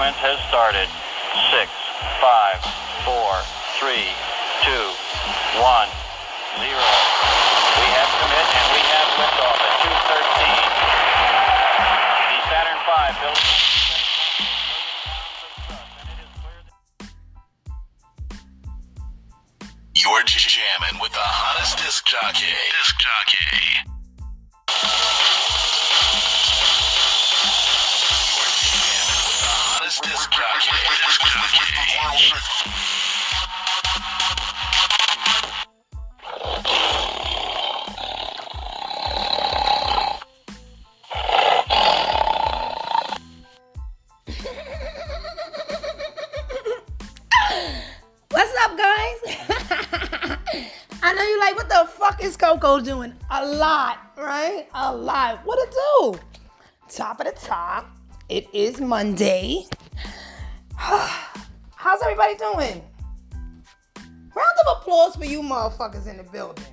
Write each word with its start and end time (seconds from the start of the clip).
sequence 0.00 0.16
has 0.24 0.40
started. 0.48 0.88
Six, 1.52 1.68
five, 2.24 2.56
four, 3.04 3.36
three, 3.76 4.08
two, 4.64 4.86
one, 5.60 5.92
zero. 6.56 6.88
We 7.76 7.84
have 7.92 8.08
commit 8.16 8.48
and 8.48 8.64
we 8.72 8.80
have 8.80 9.12
liftoff 9.20 9.60
at 9.60 9.76
213. 9.84 10.56
The 12.32 12.40
Saturn 12.48 12.80
V 12.80 13.12
built. 13.20 13.44
You're 20.00 20.24
jamming 20.24 20.96
with 21.04 21.12
the 21.12 21.20
hottest 21.20 21.76
disc 21.76 22.06
jockey. 22.06 22.48
Disc 22.48 22.96
jockey. 22.96 23.89
Coco 52.58 52.80
doing? 52.80 53.14
A 53.30 53.46
lot, 53.46 54.12
right? 54.16 54.66
A 54.74 54.92
lot. 54.92 55.46
What 55.46 55.56
it 55.60 55.72
do? 55.72 56.18
Top 56.88 57.20
of 57.20 57.26
the 57.26 57.32
top. 57.40 57.96
It 58.28 58.48
is 58.52 58.80
Monday. 58.80 59.66
How's 60.74 62.02
everybody 62.02 62.34
doing? 62.34 62.82
Round 64.34 64.56
of 64.66 64.78
applause 64.78 65.14
for 65.14 65.26
you 65.26 65.42
motherfuckers 65.42 66.08
in 66.08 66.16
the 66.16 66.24
building. 66.24 66.64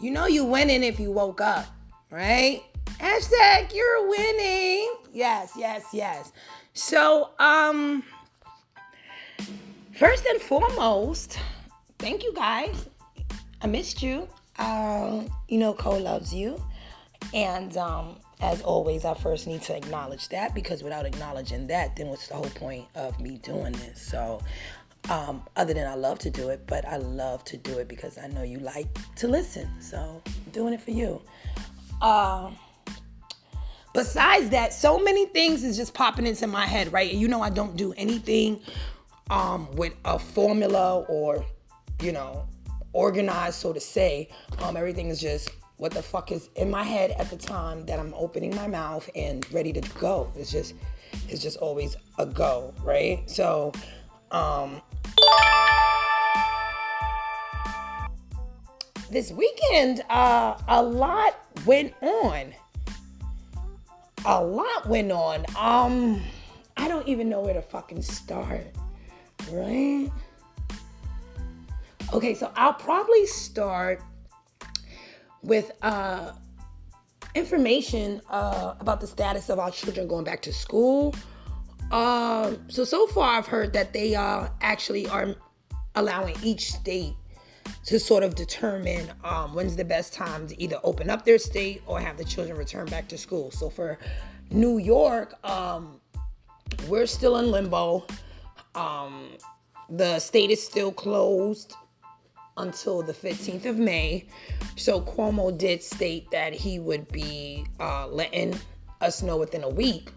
You 0.00 0.10
know 0.10 0.26
you 0.26 0.44
winning 0.44 0.82
if 0.82 0.98
you 0.98 1.12
woke 1.12 1.40
up, 1.40 1.66
right? 2.10 2.62
Hashtag 2.98 3.72
you're 3.72 4.08
winning. 4.08 4.92
Yes, 5.12 5.52
yes, 5.56 5.84
yes. 5.92 6.32
So, 6.76 7.30
um, 7.38 8.02
first 9.94 10.26
and 10.26 10.38
foremost, 10.38 11.38
thank 11.98 12.22
you 12.22 12.34
guys. 12.34 12.90
I 13.62 13.66
missed 13.66 14.02
you. 14.02 14.28
Um, 14.58 15.30
you 15.48 15.56
know 15.56 15.72
Cole 15.72 15.98
loves 15.98 16.34
you. 16.34 16.62
And 17.32 17.74
um, 17.78 18.16
as 18.42 18.60
always, 18.60 19.06
I 19.06 19.14
first 19.14 19.46
need 19.46 19.62
to 19.62 19.74
acknowledge 19.74 20.28
that 20.28 20.54
because 20.54 20.82
without 20.82 21.06
acknowledging 21.06 21.66
that, 21.68 21.96
then 21.96 22.08
what's 22.08 22.28
the 22.28 22.34
whole 22.34 22.44
point 22.44 22.84
of 22.94 23.18
me 23.20 23.38
doing 23.38 23.72
this? 23.72 24.02
So, 24.02 24.42
um, 25.08 25.42
other 25.56 25.72
than 25.72 25.86
I 25.86 25.94
love 25.94 26.18
to 26.20 26.30
do 26.30 26.50
it, 26.50 26.66
but 26.66 26.84
I 26.84 26.98
love 26.98 27.42
to 27.44 27.56
do 27.56 27.78
it 27.78 27.88
because 27.88 28.18
I 28.18 28.26
know 28.26 28.42
you 28.42 28.58
like 28.58 28.86
to 29.16 29.28
listen. 29.28 29.70
So, 29.80 30.22
I'm 30.26 30.52
doing 30.52 30.74
it 30.74 30.82
for 30.82 30.90
you. 30.90 31.22
Uh, 32.02 32.50
besides 33.96 34.50
that, 34.50 34.72
so 34.72 34.98
many 34.98 35.26
things 35.26 35.64
is 35.64 35.76
just 35.76 35.94
popping 35.94 36.26
into 36.26 36.46
my 36.46 36.66
head, 36.66 36.92
right? 36.92 37.12
You 37.12 37.26
know, 37.28 37.40
I 37.40 37.50
don't 37.50 37.76
do 37.76 37.94
anything 37.96 38.60
um, 39.30 39.74
with 39.74 39.94
a 40.04 40.18
formula 40.18 41.00
or, 41.08 41.44
you 42.02 42.12
know, 42.12 42.46
organized, 42.92 43.56
so 43.56 43.72
to 43.72 43.80
say. 43.80 44.28
Um, 44.58 44.76
everything 44.76 45.08
is 45.08 45.18
just 45.18 45.50
what 45.78 45.92
the 45.92 46.02
fuck 46.02 46.30
is 46.30 46.50
in 46.56 46.70
my 46.70 46.82
head 46.82 47.12
at 47.12 47.30
the 47.30 47.36
time 47.36 47.86
that 47.86 47.98
I'm 47.98 48.12
opening 48.14 48.54
my 48.54 48.66
mouth 48.66 49.08
and 49.16 49.50
ready 49.52 49.72
to 49.72 49.80
go. 49.98 50.30
It's 50.36 50.52
just, 50.52 50.74
it's 51.28 51.42
just 51.42 51.56
always 51.56 51.96
a 52.18 52.26
go, 52.26 52.74
right? 52.84 53.28
So, 53.28 53.72
um, 54.30 54.82
this 59.10 59.32
weekend, 59.32 60.02
uh, 60.10 60.58
a 60.68 60.82
lot 60.82 61.38
went 61.64 61.94
on. 62.02 62.52
A 64.24 64.42
lot 64.42 64.86
went 64.86 65.12
on. 65.12 65.44
Um, 65.56 66.22
I 66.76 66.88
don't 66.88 67.06
even 67.06 67.28
know 67.28 67.40
where 67.40 67.54
to 67.54 67.62
fucking 67.62 68.02
start, 68.02 68.66
right? 69.50 70.10
Okay, 72.12 72.34
so 72.34 72.50
I'll 72.56 72.74
probably 72.74 73.26
start 73.26 74.00
with 75.42 75.70
uh, 75.82 76.32
information 77.34 78.20
uh, 78.30 78.74
about 78.80 79.00
the 79.00 79.06
status 79.06 79.48
of 79.48 79.58
our 79.58 79.70
children 79.70 80.08
going 80.08 80.24
back 80.24 80.42
to 80.42 80.52
school. 80.52 81.14
Um, 81.90 82.58
so 82.68 82.84
so 82.84 83.06
far, 83.08 83.38
I've 83.38 83.46
heard 83.46 83.72
that 83.74 83.92
they 83.92 84.14
uh, 84.14 84.48
actually 84.60 85.06
are 85.08 85.34
allowing 85.94 86.36
each 86.42 86.72
state 86.72 87.14
to 87.86 88.00
sort 88.00 88.24
of 88.24 88.34
determine 88.34 89.10
um, 89.22 89.54
when's 89.54 89.76
the 89.76 89.84
best 89.84 90.12
time 90.12 90.46
to 90.48 90.60
either 90.60 90.78
open 90.82 91.08
up 91.08 91.24
their 91.24 91.38
state 91.38 91.82
or 91.86 92.00
have 92.00 92.16
the 92.18 92.24
children 92.24 92.58
return 92.58 92.86
back 92.86 93.08
to 93.08 93.16
school. 93.16 93.50
So 93.52 93.70
for 93.70 93.98
New 94.50 94.78
York, 94.78 95.34
um, 95.48 96.00
we're 96.88 97.06
still 97.06 97.38
in 97.38 97.50
limbo. 97.50 98.04
Um, 98.74 99.30
the 99.88 100.18
state 100.18 100.50
is 100.50 100.64
still 100.64 100.90
closed 100.90 101.74
until 102.56 103.02
the 103.02 103.12
15th 103.12 103.66
of 103.66 103.78
May. 103.78 104.26
So 104.74 105.00
Cuomo 105.00 105.56
did 105.56 105.80
state 105.80 106.28
that 106.32 106.52
he 106.52 106.80
would 106.80 107.06
be 107.12 107.66
uh, 107.78 108.08
letting 108.08 108.58
us 109.00 109.22
know 109.22 109.36
within 109.36 109.62
a 109.62 109.68
week 109.68 110.10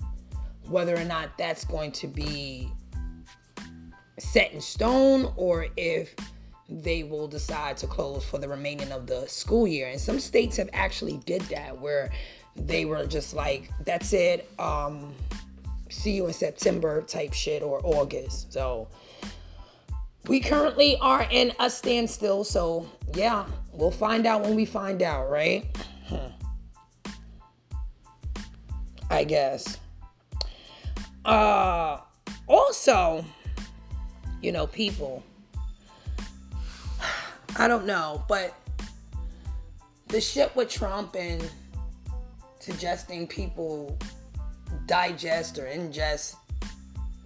whether 0.68 0.96
or 0.96 1.04
not 1.04 1.38
that's 1.38 1.66
going 1.66 1.92
to 1.92 2.08
be 2.08 2.72
set 4.18 4.52
in 4.54 4.62
stone 4.62 5.32
or 5.36 5.68
if 5.78 6.16
they 6.70 7.04
will 7.04 7.28
decide 7.28 7.78
to 7.78 7.88
close 7.88 8.24
for 8.24 8.38
the 8.38 8.48
remaining 8.48 8.92
of 8.92 9.08
the 9.08 9.28
school 9.28 9.68
year. 9.68 9.90
And 9.90 10.00
some 10.00 10.20
states 10.20 10.58
have 10.58 10.70
actually 10.74 11.18
did 11.26 11.42
that 11.44 11.80
where 11.80 12.12
they 12.56 12.86
were 12.86 13.06
just 13.08 13.34
like, 13.34 13.70
that's 13.86 14.14
it. 14.14 14.50
Um, 14.60 15.14
see 15.90 16.12
you 16.12 16.28
in 16.28 16.34
September 16.34 17.02
type 17.02 17.34
shit 17.34 17.64
or 17.64 17.82
August. 17.84 18.54
So 18.54 18.88
we 20.28 20.40
currently 20.40 20.98
are 21.02 21.28
in 21.32 21.52
a 21.60 21.70
standstill. 21.70 22.44
So 22.44 22.88
yeah, 23.16 23.46
we'll 23.74 23.92
find 23.92 24.26
out 24.26 24.44
when 24.44 24.56
we 24.56 24.66
find 24.66 25.02
out, 25.02 25.30
right? 25.30 25.66
Hmm. 26.08 26.28
I 29.10 29.24
guess. 29.24 29.78
Uh 31.26 32.00
also, 32.48 33.24
you 34.42 34.52
know, 34.52 34.68
people 34.68 35.24
I 37.58 37.68
don't 37.68 37.86
know, 37.86 38.24
but 38.28 38.54
the 40.08 40.22
shit 40.22 40.56
with 40.56 40.70
Trump 40.70 41.16
and 41.16 41.50
suggesting 42.60 43.28
people 43.28 43.98
digest 44.86 45.58
or 45.58 45.66
ingest 45.66 46.36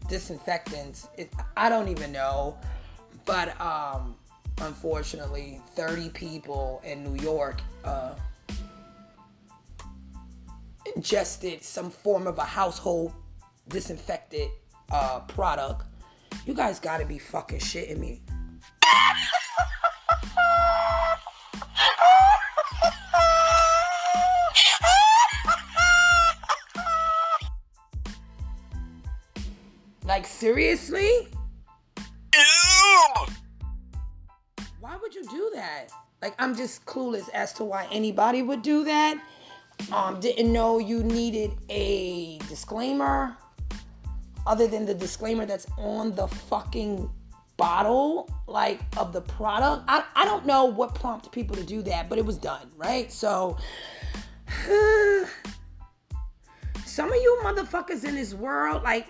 disinfectants, 0.07 1.07
it, 1.17 1.31
I 1.57 1.69
don't 1.69 1.87
even 1.87 2.11
know. 2.11 2.57
But 3.25 3.59
um, 3.59 4.15
unfortunately, 4.61 5.61
30 5.75 6.09
people 6.09 6.81
in 6.83 7.03
New 7.03 7.21
York 7.21 7.61
uh, 7.83 8.15
ingested 10.95 11.63
some 11.63 11.89
form 11.89 12.27
of 12.27 12.37
a 12.37 12.43
household 12.43 13.13
disinfected 13.69 14.49
uh, 14.91 15.21
product. 15.21 15.85
You 16.45 16.53
guys 16.53 16.79
gotta 16.79 17.05
be 17.05 17.17
fucking 17.17 17.59
shitting 17.59 17.99
me. 17.99 18.21
seriously? 30.43 31.29
Ew! 32.35 33.25
Why 34.81 34.97
would 35.01 35.15
you 35.15 35.23
do 35.29 35.49
that? 35.53 35.87
Like 36.21 36.35
I'm 36.37 36.53
just 36.53 36.85
clueless 36.85 37.29
as 37.29 37.53
to 37.53 37.63
why 37.63 37.87
anybody 37.93 38.41
would 38.41 38.61
do 38.61 38.83
that. 38.83 39.23
Um, 39.93 40.19
didn't 40.19 40.51
know 40.51 40.79
you 40.79 41.01
needed 41.01 41.51
a 41.69 42.39
disclaimer 42.49 43.37
other 44.45 44.67
than 44.67 44.85
the 44.85 44.93
disclaimer 44.93 45.45
that's 45.45 45.65
on 45.77 46.13
the 46.13 46.27
fucking 46.27 47.09
bottle 47.55 48.29
like 48.45 48.81
of 48.97 49.13
the 49.13 49.21
product. 49.21 49.85
I, 49.87 50.03
I 50.13 50.25
don't 50.25 50.45
know 50.45 50.65
what 50.65 50.93
prompted 50.93 51.31
people 51.31 51.55
to 51.55 51.63
do 51.63 51.81
that, 51.83 52.09
but 52.09 52.17
it 52.17 52.25
was 52.25 52.37
done, 52.37 52.69
right? 52.75 53.09
So 53.13 53.55
some 56.85 57.09
of 57.09 57.15
you 57.15 57.39
motherfuckers 57.45 58.03
in 58.03 58.15
this 58.15 58.33
world, 58.33 58.83
like 58.83 59.07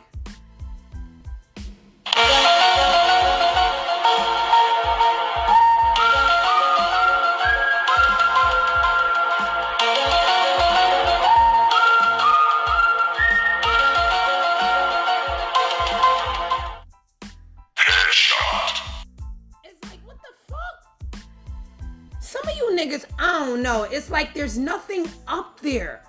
know. 23.63 23.83
It's 23.83 24.09
like 24.11 24.33
there's 24.33 24.57
nothing 24.57 25.09
up 25.27 25.59
there. 25.61 26.03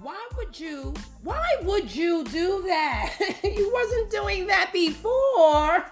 Why 0.00 0.28
would 0.36 0.58
you? 0.58 0.94
Why 1.22 1.46
would 1.62 1.94
you 1.94 2.24
do 2.24 2.62
that? 2.66 3.14
you 3.44 3.70
wasn't 3.72 4.10
doing 4.10 4.46
that 4.46 4.70
before. 4.72 5.84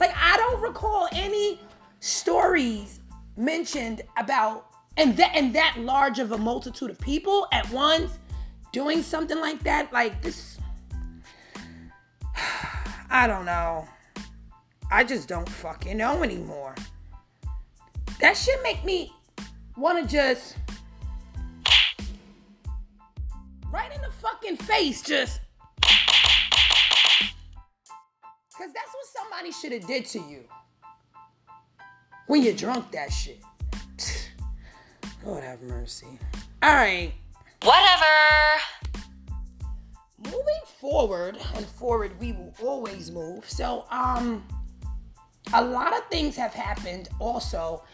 Like 0.00 0.14
I 0.16 0.36
don't 0.36 0.60
recall 0.60 1.08
any 1.12 1.60
stories 2.00 3.00
mentioned 3.36 4.02
about 4.16 4.66
and 4.96 5.16
that 5.16 5.32
and 5.34 5.54
that 5.54 5.76
large 5.78 6.18
of 6.18 6.32
a 6.32 6.38
multitude 6.38 6.90
of 6.90 6.98
people 7.00 7.48
at 7.52 7.68
once 7.70 8.18
doing 8.72 9.02
something 9.02 9.40
like 9.40 9.62
that. 9.62 9.92
Like 9.92 10.20
this 10.22 10.53
I 13.14 13.28
don't 13.28 13.44
know. 13.44 13.86
I 14.90 15.04
just 15.04 15.28
don't 15.28 15.48
fucking 15.48 15.96
know 15.96 16.24
anymore. 16.24 16.74
That 18.20 18.36
should 18.36 18.60
make 18.64 18.84
me 18.84 19.12
want 19.76 20.02
to 20.02 20.12
just 20.12 20.56
right 23.70 23.94
in 23.94 24.00
the 24.02 24.10
fucking 24.20 24.56
face, 24.56 25.00
just 25.00 25.40
because 28.50 28.72
that's 28.74 28.92
what 28.92 29.06
somebody 29.16 29.52
should 29.52 29.70
have 29.70 29.86
did 29.86 30.06
to 30.06 30.18
you 30.18 30.40
when 32.26 32.42
you 32.42 32.52
drunk 32.52 32.90
that 32.90 33.12
shit. 33.12 33.38
Lord 35.24 35.44
have 35.44 35.62
mercy. 35.62 36.18
All 36.64 36.74
right. 36.74 37.12
Whatever. 37.62 38.04
moving 40.24 40.63
forward 40.84 41.38
and 41.54 41.64
forward 41.64 42.12
we 42.20 42.32
will 42.32 42.52
always 42.62 43.10
move. 43.10 43.48
So 43.48 43.86
um 43.90 44.44
a 45.54 45.64
lot 45.64 45.96
of 45.96 46.04
things 46.10 46.36
have 46.36 46.52
happened 46.52 47.08
also 47.18 47.84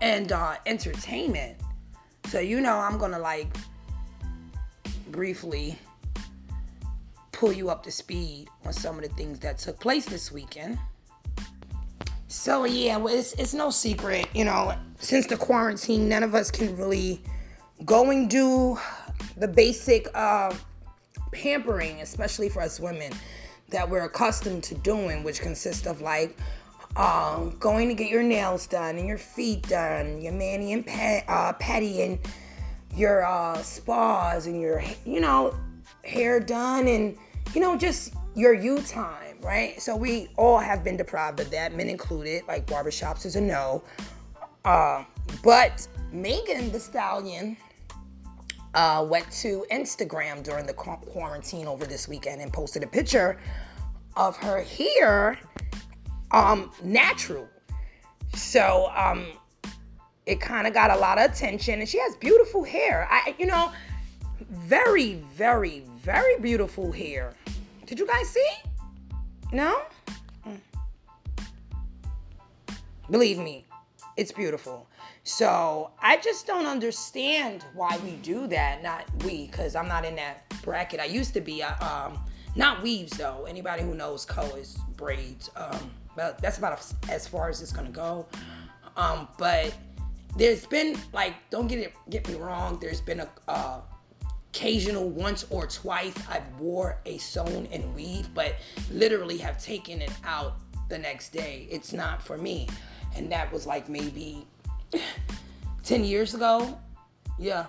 and 0.00 0.32
uh 0.32 0.56
entertainment. 0.64 1.58
So 2.28 2.40
you 2.40 2.62
know 2.62 2.76
i'm 2.76 2.96
gonna 2.96 3.18
like 3.18 3.54
briefly 5.08 5.78
pull 7.32 7.52
you 7.52 7.68
up 7.68 7.82
to 7.82 7.90
speed 7.90 8.48
on 8.64 8.72
some 8.72 8.96
of 8.96 9.02
the 9.02 9.14
things 9.16 9.38
that 9.40 9.58
took 9.58 9.78
place 9.78 10.06
this 10.06 10.32
weekend. 10.32 10.78
So 12.28 12.64
yeah 12.64 12.96
well, 12.96 13.14
it's, 13.14 13.34
it's 13.34 13.52
no 13.52 13.68
secret 13.68 14.26
you 14.34 14.46
know 14.46 14.74
since 14.98 15.26
the 15.26 15.36
quarantine 15.36 16.08
none 16.08 16.22
of 16.22 16.34
us 16.34 16.50
can 16.50 16.74
really 16.78 17.22
go 17.84 18.10
and 18.10 18.30
do 18.30 18.78
the 19.36 19.46
basic 19.46 20.08
uh 20.14 20.54
pampering, 21.32 22.00
especially 22.00 22.48
for 22.48 22.62
us 22.62 22.80
women, 22.80 23.12
that 23.70 23.88
we're 23.88 24.04
accustomed 24.04 24.62
to 24.64 24.74
doing, 24.76 25.22
which 25.22 25.40
consists 25.40 25.86
of 25.86 26.00
like 26.00 26.36
um, 26.96 27.56
going 27.58 27.88
to 27.88 27.94
get 27.94 28.10
your 28.10 28.22
nails 28.22 28.66
done 28.66 28.96
and 28.96 29.06
your 29.06 29.18
feet 29.18 29.62
done, 29.68 30.20
your 30.20 30.32
mani 30.32 30.72
and 30.72 30.86
pat, 30.86 31.24
uh, 31.28 31.52
patty 31.54 32.02
and 32.02 32.18
your 32.96 33.24
uh, 33.24 33.62
spas 33.62 34.46
and 34.46 34.60
your, 34.60 34.82
you 35.04 35.20
know, 35.20 35.54
hair 36.04 36.40
done 36.40 36.88
and, 36.88 37.16
you 37.54 37.60
know, 37.60 37.76
just 37.76 38.14
your 38.34 38.54
you 38.54 38.80
time, 38.82 39.36
right? 39.40 39.80
So 39.80 39.96
we 39.96 40.28
all 40.36 40.58
have 40.58 40.82
been 40.82 40.96
deprived 40.96 41.40
of 41.40 41.50
that, 41.50 41.74
men 41.74 41.88
included, 41.88 42.42
like 42.48 42.66
barbershops 42.66 43.24
is 43.24 43.36
a 43.36 43.40
no. 43.40 43.82
Uh, 44.64 45.04
but 45.42 45.86
Megan 46.12 46.70
Thee 46.72 46.78
Stallion, 46.78 47.56
uh, 48.74 49.06
went 49.08 49.30
to 49.30 49.64
Instagram 49.70 50.42
during 50.42 50.66
the 50.66 50.74
quarantine 50.74 51.66
over 51.66 51.86
this 51.86 52.08
weekend 52.08 52.40
and 52.40 52.52
posted 52.52 52.82
a 52.82 52.86
picture 52.86 53.38
of 54.16 54.36
her 54.36 54.62
hair 54.62 55.38
um, 56.30 56.70
natural. 56.82 57.48
So 58.34 58.90
um, 58.94 59.26
it 60.26 60.40
kind 60.40 60.66
of 60.66 60.74
got 60.74 60.90
a 60.90 60.96
lot 60.96 61.18
of 61.18 61.30
attention, 61.30 61.80
and 61.80 61.88
she 61.88 61.98
has 61.98 62.14
beautiful 62.16 62.62
hair. 62.62 63.08
I, 63.10 63.34
you 63.38 63.46
know, 63.46 63.72
very, 64.50 65.14
very, 65.34 65.84
very 65.98 66.38
beautiful 66.38 66.92
hair. 66.92 67.34
Did 67.86 67.98
you 67.98 68.06
guys 68.06 68.28
see? 68.28 68.48
No? 69.52 69.82
Mm. 70.46 70.60
Believe 73.10 73.38
me, 73.38 73.64
it's 74.16 74.30
beautiful. 74.30 74.86
So 75.30 75.92
I 76.00 76.16
just 76.16 76.46
don't 76.46 76.66
understand 76.66 77.64
why 77.74 77.98
we 78.04 78.12
do 78.16 78.48
that. 78.48 78.82
Not 78.82 79.04
we, 79.24 79.46
because 79.46 79.76
I'm 79.76 79.86
not 79.86 80.04
in 80.04 80.16
that 80.16 80.52
bracket. 80.62 80.98
I 80.98 81.04
used 81.04 81.34
to 81.34 81.40
be. 81.40 81.62
Uh, 81.62 81.72
um, 81.80 82.18
not 82.56 82.82
weaves 82.82 83.16
though. 83.16 83.46
Anybody 83.48 83.84
who 83.84 83.94
knows 83.94 84.24
co 84.24 84.42
is 84.56 84.76
braids. 84.96 85.48
Um, 85.54 85.90
but 86.16 86.38
that's 86.42 86.58
about 86.58 86.84
as 87.08 87.28
far 87.28 87.48
as 87.48 87.62
it's 87.62 87.72
gonna 87.72 87.90
go. 87.90 88.26
Um, 88.96 89.28
but 89.38 89.72
there's 90.36 90.66
been 90.66 90.98
like, 91.12 91.34
don't 91.48 91.68
get 91.68 91.78
it 91.78 91.94
get 92.10 92.28
me 92.28 92.34
wrong. 92.34 92.78
There's 92.80 93.00
been 93.00 93.20
a 93.20 93.28
uh, 93.46 93.80
occasional 94.52 95.08
once 95.08 95.46
or 95.48 95.68
twice 95.68 96.14
I've 96.28 96.58
wore 96.58 96.98
a 97.06 97.18
sewn 97.18 97.68
and 97.70 97.94
weave, 97.94 98.34
but 98.34 98.56
literally 98.90 99.38
have 99.38 99.62
taken 99.62 100.02
it 100.02 100.12
out 100.24 100.56
the 100.88 100.98
next 100.98 101.28
day. 101.28 101.68
It's 101.70 101.92
not 101.92 102.20
for 102.20 102.36
me. 102.36 102.68
And 103.14 103.30
that 103.30 103.52
was 103.52 103.64
like 103.64 103.88
maybe 103.88 104.46
10 105.84 106.04
years 106.04 106.34
ago. 106.34 106.78
Yeah. 107.38 107.66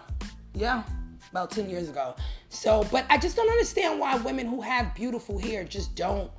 Yeah. 0.53 0.83
About 1.31 1.51
10 1.51 1.69
years 1.69 1.89
ago. 1.89 2.15
So, 2.49 2.85
but 2.91 3.05
I 3.09 3.17
just 3.17 3.35
don't 3.35 3.49
understand 3.49 3.99
why 3.99 4.15
women 4.17 4.45
who 4.47 4.61
have 4.61 4.93
beautiful 4.93 5.39
hair 5.39 5.63
just 5.63 5.95
don't 5.95 6.29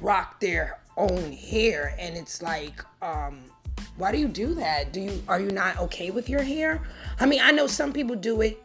rock 0.00 0.40
their 0.40 0.80
own 0.96 1.32
hair. 1.32 1.96
And 1.98 2.16
it's 2.16 2.42
like, 2.42 2.84
um, 3.02 3.40
why 3.96 4.12
do 4.12 4.18
you 4.18 4.28
do 4.28 4.54
that? 4.54 4.92
Do 4.92 5.00
you 5.00 5.22
are 5.28 5.40
you 5.40 5.50
not 5.50 5.78
okay 5.78 6.10
with 6.10 6.28
your 6.28 6.42
hair? 6.42 6.82
I 7.20 7.26
mean, 7.26 7.40
I 7.42 7.50
know 7.52 7.66
some 7.66 7.92
people 7.92 8.16
do 8.16 8.40
it 8.40 8.62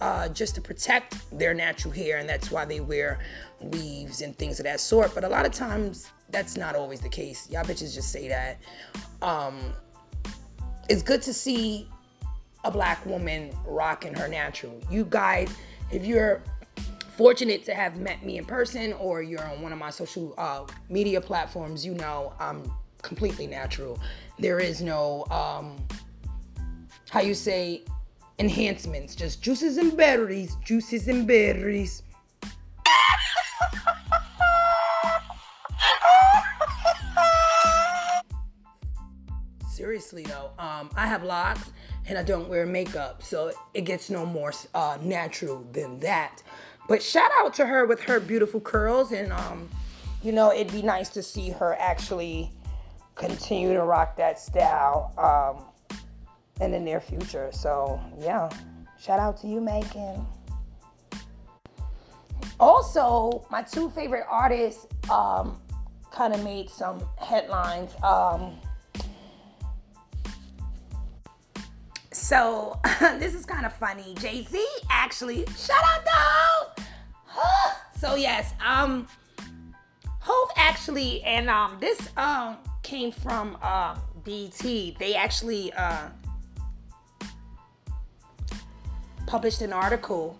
uh, 0.00 0.28
just 0.28 0.54
to 0.56 0.60
protect 0.60 1.16
their 1.38 1.54
natural 1.54 1.92
hair, 1.92 2.18
and 2.18 2.28
that's 2.28 2.50
why 2.50 2.64
they 2.64 2.80
wear 2.80 3.18
weaves 3.60 4.20
and 4.20 4.36
things 4.36 4.60
of 4.60 4.64
that 4.64 4.80
sort. 4.80 5.14
But 5.14 5.24
a 5.24 5.28
lot 5.28 5.46
of 5.46 5.52
times, 5.52 6.10
that's 6.30 6.56
not 6.56 6.76
always 6.76 7.00
the 7.00 7.08
case. 7.08 7.48
Y'all 7.50 7.64
bitches 7.64 7.94
just 7.94 8.10
say 8.10 8.28
that. 8.28 8.58
Um, 9.22 9.58
it's 10.88 11.02
good 11.02 11.22
to 11.22 11.32
see 11.32 11.88
a 12.64 12.70
black 12.70 13.04
woman 13.06 13.50
rocking 13.66 14.14
her 14.14 14.28
natural. 14.28 14.78
You 14.90 15.06
guys, 15.08 15.54
if 15.92 16.04
you're 16.04 16.42
fortunate 17.16 17.64
to 17.64 17.74
have 17.74 17.96
met 17.96 18.24
me 18.24 18.38
in 18.38 18.44
person 18.44 18.92
or 18.94 19.22
you're 19.22 19.44
on 19.44 19.62
one 19.62 19.72
of 19.72 19.78
my 19.78 19.90
social 19.90 20.34
uh, 20.36 20.64
media 20.88 21.20
platforms, 21.20 21.84
you 21.84 21.94
know 21.94 22.34
I'm 22.38 22.70
completely 23.02 23.46
natural. 23.46 23.98
There 24.38 24.58
is 24.58 24.82
no, 24.82 25.24
um, 25.30 25.76
how 27.10 27.20
you 27.20 27.34
say, 27.34 27.84
enhancements, 28.38 29.14
just 29.14 29.42
juices 29.42 29.78
and 29.78 29.96
berries, 29.96 30.56
juices 30.64 31.08
and 31.08 31.26
berries. 31.26 32.02
Seriously 39.96 40.24
though, 40.24 40.50
um, 40.58 40.90
I 40.94 41.06
have 41.06 41.22
locks 41.22 41.72
and 42.06 42.18
I 42.18 42.22
don't 42.22 42.50
wear 42.50 42.66
makeup, 42.66 43.22
so 43.22 43.50
it 43.72 43.86
gets 43.86 44.10
no 44.10 44.26
more 44.26 44.52
uh, 44.74 44.98
natural 45.00 45.66
than 45.72 45.98
that. 46.00 46.42
But 46.86 47.02
shout 47.02 47.30
out 47.38 47.54
to 47.54 47.64
her 47.64 47.86
with 47.86 48.02
her 48.02 48.20
beautiful 48.20 48.60
curls, 48.60 49.12
and 49.12 49.32
um, 49.32 49.70
you 50.22 50.32
know 50.32 50.52
it'd 50.52 50.70
be 50.70 50.82
nice 50.82 51.08
to 51.10 51.22
see 51.22 51.48
her 51.48 51.76
actually 51.80 52.50
continue 53.14 53.72
to 53.72 53.84
rock 53.84 54.18
that 54.18 54.38
style 54.38 55.14
um, 55.16 55.64
in 56.62 56.72
the 56.72 56.78
near 56.78 57.00
future. 57.00 57.48
So 57.50 57.98
yeah, 58.20 58.50
shout 59.00 59.18
out 59.18 59.40
to 59.40 59.46
you, 59.46 59.62
Megan. 59.62 60.26
Also, 62.60 63.46
my 63.50 63.62
two 63.62 63.88
favorite 63.88 64.26
artists 64.28 64.86
um, 65.10 65.58
kind 66.12 66.34
of 66.34 66.44
made 66.44 66.68
some 66.68 67.02
headlines. 67.16 67.92
Um, 68.02 68.58
so 72.26 72.80
this 73.20 73.34
is 73.34 73.46
kind 73.46 73.64
of 73.64 73.72
funny. 73.72 74.14
Jay 74.18 74.42
Z 74.42 74.66
actually, 74.90 75.46
shut 75.56 75.76
out 75.84 76.74
though. 76.76 76.82
so 78.00 78.16
yes, 78.16 78.52
um, 78.64 79.06
Hove 80.18 80.50
actually, 80.56 81.22
and 81.22 81.48
um, 81.48 81.76
this 81.80 82.08
um 82.16 82.56
came 82.82 83.12
from 83.12 83.56
uh, 83.62 83.96
BET. 84.24 84.58
They 84.60 85.14
actually 85.14 85.72
uh, 85.74 86.08
published 89.26 89.62
an 89.62 89.72
article 89.72 90.36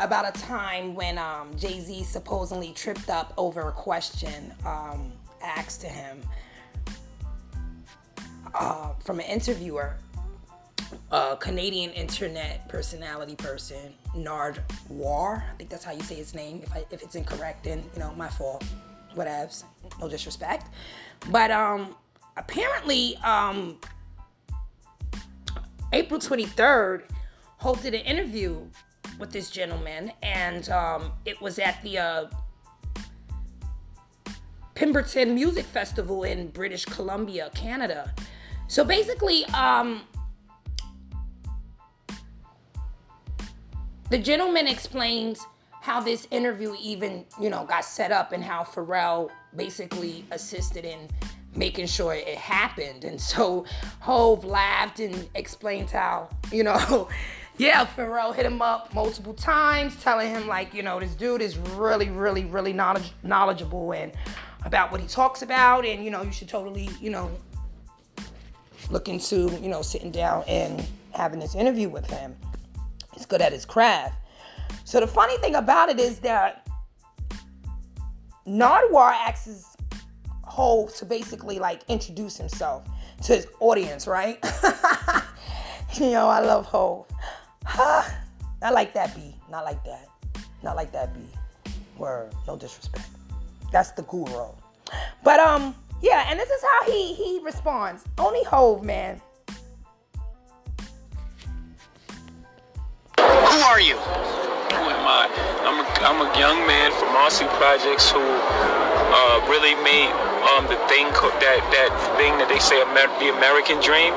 about 0.00 0.36
a 0.36 0.40
time 0.40 0.96
when 0.96 1.16
um, 1.16 1.56
Jay 1.56 1.78
Z 1.78 2.02
supposedly 2.02 2.72
tripped 2.72 3.08
up 3.08 3.34
over 3.36 3.68
a 3.68 3.72
question 3.72 4.52
um, 4.66 5.12
asked 5.44 5.80
to 5.82 5.86
him 5.86 6.20
uh, 8.54 8.94
from 9.04 9.20
an 9.20 9.26
interviewer. 9.26 9.96
A 11.10 11.36
Canadian 11.38 11.90
internet 11.92 12.68
personality 12.68 13.34
person, 13.34 13.94
Nard 14.14 14.62
War. 14.88 15.44
I 15.52 15.56
think 15.56 15.70
that's 15.70 15.84
how 15.84 15.92
you 15.92 16.02
say 16.02 16.16
his 16.16 16.34
name. 16.34 16.60
If, 16.62 16.72
I, 16.74 16.84
if 16.90 17.02
it's 17.02 17.14
incorrect, 17.14 17.64
then 17.64 17.82
you 17.94 18.00
know 18.00 18.12
my 18.14 18.28
fault. 18.28 18.64
Whatevs. 19.18 19.64
No 20.00 20.08
disrespect. 20.08 20.68
But 21.30 21.50
um, 21.50 21.96
apparently, 22.36 23.16
um, 23.18 23.78
April 25.92 26.20
23rd, 26.20 27.02
Hove 27.58 27.82
did 27.82 27.94
an 27.94 28.02
interview 28.02 28.60
with 29.18 29.32
this 29.32 29.50
gentleman, 29.50 30.12
and 30.22 30.68
um, 30.70 31.12
it 31.24 31.40
was 31.40 31.58
at 31.58 31.82
the 31.82 31.98
uh, 31.98 32.26
Pemberton 34.74 35.34
Music 35.34 35.64
Festival 35.64 36.22
in 36.22 36.48
British 36.48 36.84
Columbia, 36.84 37.50
Canada. 37.54 38.14
So 38.68 38.84
basically, 38.84 39.44
um, 39.46 40.02
the 44.10 44.18
gentleman 44.18 44.66
explains 44.66 45.46
how 45.80 46.00
this 46.00 46.26
interview 46.30 46.74
even, 46.80 47.24
you 47.40 47.50
know, 47.50 47.64
got 47.64 47.84
set 47.84 48.10
up 48.10 48.32
and 48.32 48.42
how 48.42 48.62
Pharrell 48.62 49.30
basically 49.54 50.24
assisted 50.30 50.84
in 50.84 50.98
making 51.54 51.86
sure 51.86 52.14
it 52.14 52.36
happened. 52.36 53.04
And 53.04 53.20
so 53.20 53.64
Hove 54.00 54.44
laughed 54.44 55.00
and 55.00 55.28
explained 55.34 55.90
how, 55.90 56.28
you 56.52 56.64
know, 56.64 57.08
yeah, 57.58 57.86
Pharrell 57.86 58.34
hit 58.34 58.46
him 58.46 58.62
up 58.62 58.92
multiple 58.94 59.34
times, 59.34 60.00
telling 60.02 60.28
him 60.30 60.46
like, 60.46 60.72
you 60.74 60.82
know, 60.82 60.98
this 61.00 61.14
dude 61.14 61.42
is 61.42 61.58
really, 61.58 62.08
really, 62.08 62.44
really 62.44 62.72
knowledge- 62.72 63.12
knowledgeable 63.22 63.92
and 63.92 64.12
about 64.64 64.90
what 64.90 65.00
he 65.00 65.06
talks 65.06 65.42
about, 65.42 65.86
and 65.86 66.04
you 66.04 66.10
know, 66.10 66.22
you 66.22 66.32
should 66.32 66.48
totally, 66.48 66.90
you 67.00 67.10
know, 67.10 67.30
look 68.90 69.08
into, 69.08 69.56
you 69.62 69.68
know, 69.68 69.82
sitting 69.82 70.10
down 70.10 70.42
and 70.48 70.84
having 71.12 71.38
this 71.38 71.54
interview 71.54 71.88
with 71.88 72.08
him. 72.10 72.34
He's 73.18 73.26
good 73.26 73.42
at 73.42 73.52
his 73.52 73.64
craft. 73.64 74.16
So 74.84 75.00
the 75.00 75.06
funny 75.08 75.36
thing 75.38 75.56
about 75.56 75.88
it 75.88 75.98
is 75.98 76.20
that 76.20 76.68
Nardwuar 78.46 79.12
asks 79.12 79.76
Hove 80.44 80.94
to 80.94 81.04
basically 81.04 81.58
like 81.58 81.82
introduce 81.88 82.36
himself 82.36 82.84
to 83.24 83.34
his 83.34 83.48
audience, 83.58 84.06
right? 84.06 84.38
you 85.94 86.10
know, 86.12 86.28
I 86.28 86.38
love 86.38 86.66
Hove. 86.66 87.06
Not 88.62 88.72
like 88.72 88.94
that 88.94 89.16
B. 89.16 89.34
Not 89.50 89.64
like 89.64 89.82
that. 89.84 90.06
Not 90.62 90.76
like 90.76 90.92
that 90.92 91.12
B. 91.12 91.20
Word. 91.96 92.32
No 92.46 92.56
disrespect. 92.56 93.08
That's 93.72 93.90
the 93.90 94.02
guru. 94.02 94.46
But 95.24 95.40
um, 95.40 95.74
yeah, 96.02 96.26
and 96.28 96.38
this 96.38 96.48
is 96.48 96.62
how 96.62 96.92
he 96.92 97.14
he 97.14 97.40
responds. 97.42 98.04
Only 98.16 98.44
Hove, 98.44 98.84
man. 98.84 99.20
Who 103.58 103.66
are 103.66 103.82
you? 103.82 103.98
Who 103.98 104.86
am 104.86 105.02
I? 105.02 105.26
I'm 105.66 105.82
a, 105.82 105.86
I'm 106.06 106.18
a 106.22 106.30
young 106.38 106.62
man 106.70 106.94
from 106.94 107.10
Marcy 107.10 107.42
Projects 107.58 108.06
who 108.06 108.22
uh, 108.22 109.42
really 109.50 109.74
made 109.82 110.14
um, 110.54 110.70
the 110.70 110.78
thing 110.86 111.10
that 111.10 111.58
that 111.74 111.90
thing 112.14 112.38
that 112.38 112.46
they 112.46 112.62
say 112.62 112.78
Amer- 112.78 113.10
the 113.18 113.34
American 113.34 113.82
dream 113.82 114.14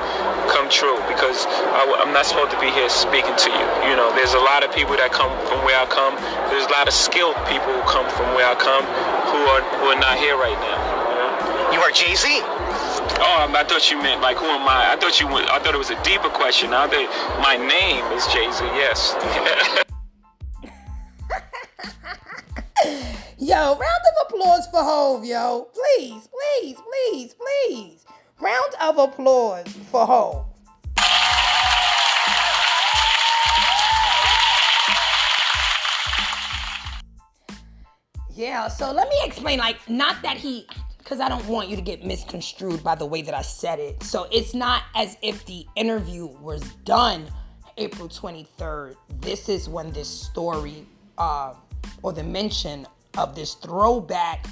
come 0.54 0.70
true 0.70 0.94
because 1.10 1.50
I, 1.74 2.06
am 2.06 2.14
not 2.14 2.30
supposed 2.30 2.54
to 2.54 2.62
be 2.62 2.70
here 2.70 2.86
speaking 2.86 3.34
to 3.34 3.50
you. 3.50 3.66
You 3.90 3.98
know, 3.98 4.14
there's 4.14 4.38
a 4.38 4.44
lot 4.46 4.62
of 4.62 4.70
people 4.78 4.94
that 5.02 5.10
come 5.10 5.34
from 5.50 5.66
where 5.66 5.74
I 5.74 5.90
come. 5.90 6.14
There's 6.54 6.70
a 6.70 6.74
lot 6.78 6.86
of 6.86 6.94
skilled 6.94 7.34
people 7.50 7.74
who 7.74 7.82
come 7.90 8.06
from 8.14 8.30
where 8.38 8.46
I 8.46 8.54
come 8.54 8.86
who 9.26 9.42
are 9.58 9.66
who 9.82 9.90
are 9.90 9.98
not 9.98 10.22
here 10.22 10.38
right 10.38 10.54
now. 10.62 11.74
You 11.74 11.82
are 11.82 11.90
Jay 11.90 12.14
Z. 12.14 12.30
Oh, 13.20 13.44
um, 13.44 13.56
I 13.56 13.64
thought 13.64 13.90
you 13.92 13.98
meant 14.02 14.22
like 14.22 14.38
who 14.38 14.46
am 14.46 14.68
I? 14.68 14.94
I 14.94 14.96
thought 14.96 15.20
you. 15.20 15.28
went- 15.28 15.50
I 15.50 15.60
thought 15.60 15.74
it 15.74 15.78
was 15.78 15.90
a 15.92 16.04
deeper 16.04 16.30
question. 16.30 16.70
Now 16.72 16.88
that 16.88 17.40
my 17.42 17.56
name 17.58 18.06
is 18.14 18.26
Jay 18.28 18.50
Z, 18.52 18.64
yes. 18.76 19.16
Yo, 23.38 23.56
round 23.56 23.82
of 23.82 24.28
applause 24.28 24.68
for 24.68 24.84
Hove, 24.84 25.26
yo. 25.26 25.68
Please, 25.74 26.28
please, 26.28 26.78
please, 26.78 27.34
please. 27.34 28.06
Round 28.40 28.74
of 28.80 28.98
applause 29.00 29.68
for 29.90 30.06
Hove. 30.06 30.46
Yeah, 38.34 38.68
so 38.70 38.92
let 38.92 39.10
me 39.10 39.16
explain. 39.24 39.60
Like, 39.60 39.78
not 39.90 40.22
that 40.24 40.38
he, 40.38 40.66
because 41.12 41.20
I 41.20 41.28
don't 41.28 41.46
want 41.50 41.68
you 41.68 41.76
to 41.76 41.82
get 41.82 42.06
misconstrued 42.06 42.86
by 42.86 42.96
the 42.96 43.06
way 43.06 43.22
that 43.22 43.34
I 43.34 43.42
said 43.42 43.80
it. 43.80 44.02
So 44.02 44.30
it's 44.32 44.54
not 44.54 44.84
as 44.96 45.18
if 45.22 45.46
the 45.46 45.66
interview 45.76 46.28
was 46.40 46.62
done 46.86 47.28
April 47.76 48.08
23rd. 48.08 48.96
This 49.20 49.50
is 49.50 49.68
when 49.68 49.92
this 49.92 50.08
story, 50.08 50.88
uh, 51.18 51.56
or 52.02 52.14
the 52.14 52.24
mention 52.24 52.88
of 53.18 53.36
this 53.36 53.56
throwback 53.56 54.48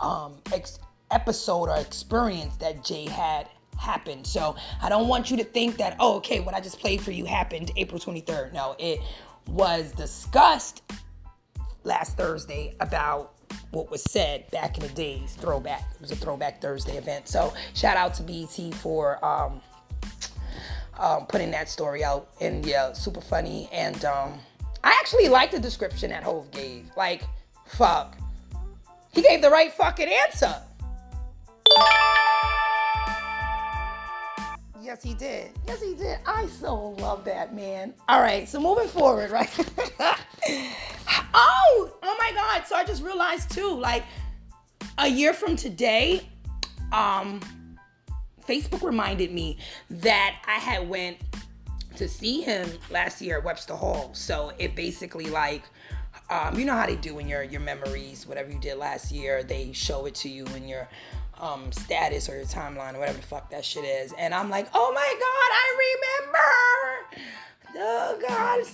um, 0.00 0.36
ex- 0.52 0.78
episode 1.10 1.68
or 1.68 1.76
experience 1.78 2.54
that 2.58 2.84
Jay 2.84 3.08
had 3.08 3.48
happened. 3.76 4.24
So 4.24 4.54
I 4.82 4.88
don't 4.88 5.08
want 5.08 5.32
you 5.32 5.36
to 5.38 5.44
think 5.44 5.78
that, 5.78 5.96
oh, 5.98 6.14
okay, 6.18 6.38
what 6.38 6.54
I 6.54 6.60
just 6.60 6.78
played 6.78 7.00
for 7.00 7.10
you 7.10 7.24
happened 7.24 7.72
April 7.76 7.98
23rd. 7.98 8.52
No, 8.52 8.76
it 8.78 9.00
was 9.48 9.90
discussed 9.90 10.84
last 11.82 12.16
Thursday 12.16 12.76
about 12.78 13.31
what 13.70 13.90
was 13.90 14.02
said 14.02 14.50
back 14.50 14.76
in 14.78 14.82
the 14.86 14.92
days. 14.94 15.34
Throwback. 15.34 15.84
It 15.94 16.00
was 16.00 16.12
a 16.12 16.16
Throwback 16.16 16.60
Thursday 16.60 16.96
event. 16.96 17.28
So 17.28 17.52
shout 17.74 17.96
out 17.96 18.14
to 18.14 18.22
BET 18.22 18.74
for 18.74 19.24
um, 19.24 19.60
um, 20.98 21.26
putting 21.26 21.50
that 21.52 21.68
story 21.68 22.04
out. 22.04 22.28
And 22.40 22.64
yeah, 22.64 22.92
super 22.92 23.20
funny. 23.20 23.68
And 23.72 24.04
um, 24.04 24.38
I 24.84 24.90
actually 25.00 25.28
like 25.28 25.50
the 25.50 25.60
description 25.60 26.10
that 26.10 26.22
Hove 26.22 26.50
gave. 26.50 26.90
Like, 26.96 27.22
fuck. 27.66 28.16
He 29.12 29.22
gave 29.22 29.42
the 29.42 29.50
right 29.50 29.72
fucking 29.72 30.08
answer. 30.08 30.54
Yes, 34.82 35.00
he 35.00 35.14
did. 35.14 35.52
Yes, 35.68 35.80
he 35.80 35.94
did. 35.94 36.18
I 36.26 36.46
so 36.46 36.90
love 36.98 37.24
that 37.24 37.54
man. 37.54 37.94
All 38.08 38.20
right, 38.20 38.48
so 38.48 38.58
moving 38.58 38.88
forward, 38.88 39.30
right? 39.30 39.48
oh, 41.34 41.92
oh 42.02 42.16
my 42.18 42.32
God! 42.34 42.66
So 42.66 42.74
I 42.74 42.82
just 42.84 43.00
realized 43.00 43.52
too, 43.52 43.78
like 43.78 44.02
a 44.98 45.06
year 45.06 45.34
from 45.34 45.54
today, 45.54 46.28
um, 46.92 47.38
Facebook 48.48 48.82
reminded 48.82 49.30
me 49.30 49.56
that 49.88 50.42
I 50.48 50.58
had 50.58 50.88
went 50.88 51.18
to 51.94 52.08
see 52.08 52.40
him 52.40 52.68
last 52.90 53.22
year 53.22 53.38
at 53.38 53.44
Webster 53.44 53.74
Hall. 53.74 54.10
So 54.14 54.52
it 54.58 54.74
basically 54.74 55.26
like. 55.26 55.62
Um, 56.28 56.58
you 56.58 56.64
know 56.64 56.74
how 56.74 56.86
they 56.86 56.96
do 56.96 57.18
in 57.18 57.28
your 57.28 57.42
your 57.42 57.60
memories, 57.60 58.26
whatever 58.26 58.50
you 58.50 58.58
did 58.58 58.78
last 58.78 59.12
year, 59.12 59.42
they 59.42 59.70
show 59.72 60.06
it 60.06 60.14
to 60.16 60.30
you 60.30 60.46
in 60.56 60.66
your 60.66 60.88
um, 61.42 61.70
status 61.72 62.28
or 62.28 62.36
your 62.36 62.46
timeline 62.46 62.94
or 62.94 63.00
whatever 63.00 63.18
the 63.18 63.26
fuck 63.26 63.50
that 63.50 63.64
shit 63.64 63.84
is. 63.84 64.14
And 64.16 64.32
I'm 64.32 64.48
like, 64.48 64.68
oh 64.72 64.92
my 64.94 65.14
god, 65.20 65.50
I 65.52 65.76
remember. 66.24 67.28
Oh 67.76 68.18
god, 68.26 68.64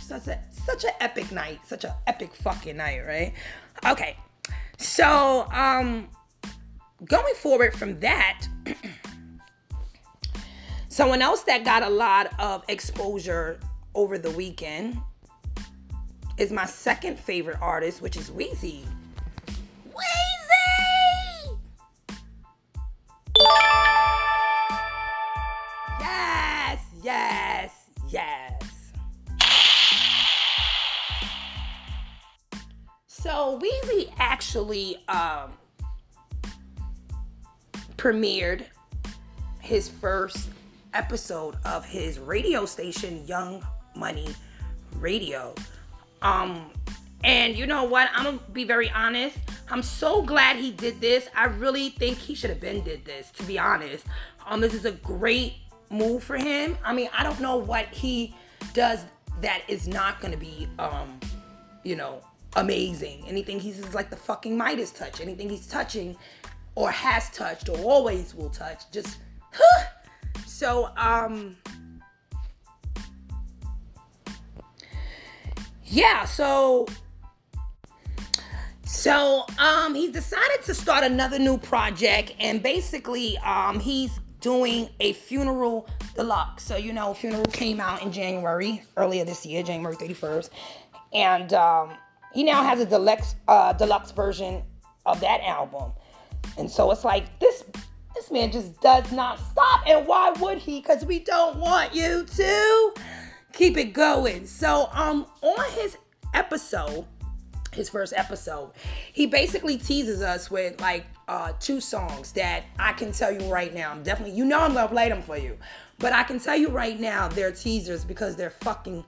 such 0.00 0.28
a 0.28 0.38
such 0.64 0.84
an 0.84 0.92
epic 1.00 1.30
night, 1.32 1.60
such 1.66 1.84
an 1.84 1.92
epic 2.06 2.34
fucking 2.36 2.76
night, 2.76 3.00
right? 3.06 3.34
Okay, 3.86 4.16
so 4.78 5.46
um, 5.52 6.08
going 7.04 7.34
forward 7.34 7.74
from 7.74 7.98
that. 8.00 8.46
Someone 10.88 11.22
else 11.22 11.42
that 11.42 11.64
got 11.64 11.82
a 11.82 11.90
lot 11.90 12.28
of 12.38 12.62
exposure 12.68 13.58
over 13.96 14.16
the 14.16 14.30
weekend 14.30 14.96
is 16.38 16.52
my 16.52 16.66
second 16.66 17.18
favorite 17.18 17.58
artist, 17.60 18.00
which 18.00 18.16
is 18.16 18.30
Weezy. 18.30 18.84
Actually 34.54 34.96
um, 35.08 35.52
premiered 37.96 38.64
his 39.60 39.88
first 39.88 40.48
episode 40.92 41.56
of 41.64 41.84
his 41.84 42.20
radio 42.20 42.64
station, 42.64 43.26
Young 43.26 43.66
Money 43.96 44.28
Radio. 45.00 45.56
Um, 46.22 46.70
and 47.24 47.58
you 47.58 47.66
know 47.66 47.82
what? 47.82 48.08
I'm 48.14 48.22
gonna 48.22 48.38
be 48.52 48.62
very 48.62 48.88
honest. 48.90 49.36
I'm 49.68 49.82
so 49.82 50.22
glad 50.22 50.54
he 50.54 50.70
did 50.70 51.00
this. 51.00 51.26
I 51.34 51.46
really 51.46 51.88
think 51.88 52.16
he 52.16 52.36
should 52.36 52.50
have 52.50 52.60
been 52.60 52.84
did 52.84 53.04
this, 53.04 53.32
to 53.32 53.42
be 53.42 53.58
honest. 53.58 54.06
Um, 54.46 54.60
this 54.60 54.72
is 54.72 54.84
a 54.84 54.92
great 54.92 55.54
move 55.90 56.22
for 56.22 56.36
him. 56.36 56.78
I 56.84 56.94
mean, 56.94 57.08
I 57.12 57.24
don't 57.24 57.40
know 57.40 57.56
what 57.56 57.86
he 57.86 58.36
does 58.72 59.04
that 59.40 59.62
is 59.66 59.88
not 59.88 60.20
gonna 60.20 60.36
be 60.36 60.68
um, 60.78 61.18
you 61.82 61.96
know, 61.96 62.22
amazing. 62.56 63.24
Anything 63.26 63.60
he's 63.60 63.78
is 63.78 63.94
like 63.94 64.10
the 64.10 64.16
fucking 64.16 64.56
Midas 64.56 64.90
touch. 64.90 65.20
Anything 65.20 65.48
he's 65.48 65.66
touching 65.66 66.16
or 66.74 66.90
has 66.90 67.30
touched 67.30 67.68
or 67.68 67.78
always 67.78 68.34
will 68.34 68.50
touch, 68.50 68.90
just 68.90 69.18
huh, 69.52 69.84
So 70.46 70.90
um 70.96 71.56
yeah, 75.84 76.24
so 76.24 76.86
so 78.84 79.44
um 79.58 79.94
he's 79.94 80.10
decided 80.12 80.62
to 80.64 80.74
start 80.74 81.04
another 81.04 81.38
new 81.38 81.58
project 81.58 82.34
and 82.40 82.62
basically 82.62 83.36
um 83.38 83.78
he's 83.78 84.18
doing 84.40 84.88
a 85.00 85.12
funeral 85.12 85.88
deluxe. 86.14 86.64
So 86.64 86.76
you 86.76 86.92
know 86.92 87.14
funeral 87.14 87.44
came 87.46 87.80
out 87.80 88.02
in 88.02 88.12
January 88.12 88.82
earlier 88.96 89.24
this 89.24 89.46
year, 89.46 89.62
January 89.62 89.96
31st. 89.96 90.50
And 91.12 91.52
um 91.52 91.96
he 92.34 92.42
now 92.42 92.62
has 92.62 92.80
a 92.80 92.86
deluxe 92.86 93.36
uh 93.48 93.72
deluxe 93.72 94.10
version 94.10 94.62
of 95.06 95.20
that 95.20 95.40
album. 95.42 95.92
And 96.58 96.70
so 96.70 96.90
it's 96.90 97.04
like 97.04 97.38
this 97.38 97.64
this 98.14 98.30
man 98.30 98.52
just 98.52 98.80
does 98.80 99.10
not 99.12 99.38
stop. 99.38 99.82
And 99.86 100.06
why 100.06 100.30
would 100.40 100.58
he? 100.58 100.80
Because 100.80 101.04
we 101.04 101.18
don't 101.20 101.56
want 101.58 101.94
you 101.94 102.24
to 102.24 102.94
keep 103.52 103.76
it 103.76 103.92
going. 103.92 104.46
So 104.46 104.88
um 104.92 105.26
on 105.42 105.70
his 105.72 105.96
episode, 106.34 107.06
his 107.72 107.88
first 107.88 108.12
episode, 108.16 108.72
he 109.12 109.26
basically 109.26 109.78
teases 109.78 110.20
us 110.20 110.50
with 110.50 110.80
like 110.80 111.06
uh 111.28 111.52
two 111.60 111.80
songs 111.80 112.32
that 112.32 112.64
I 112.78 112.92
can 112.92 113.12
tell 113.12 113.32
you 113.32 113.50
right 113.50 113.72
now. 113.72 113.92
I'm 113.92 114.02
definitely 114.02 114.34
you 114.34 114.44
know 114.44 114.60
I'm 114.60 114.74
gonna 114.74 114.88
play 114.88 115.08
them 115.08 115.22
for 115.22 115.36
you. 115.36 115.56
But 115.98 116.12
I 116.12 116.24
can 116.24 116.40
tell 116.40 116.56
you 116.56 116.68
right 116.70 116.98
now 116.98 117.28
they're 117.28 117.52
teasers 117.52 118.04
because 118.04 118.34
they're 118.34 118.50
fucking 118.50 119.04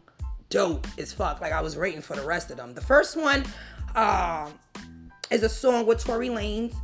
dope 0.56 0.86
as 0.98 1.12
fuck. 1.12 1.40
Like 1.42 1.52
I 1.52 1.60
was 1.60 1.76
waiting 1.76 2.00
for 2.00 2.16
the 2.16 2.26
rest 2.26 2.50
of 2.50 2.56
them. 2.56 2.74
The 2.74 2.80
first 2.80 3.16
one 3.16 3.44
um 3.94 4.54
is 5.30 5.42
a 5.42 5.48
song 5.48 5.86
with 5.86 6.02
Tory 6.02 6.28
Lanez 6.28 6.74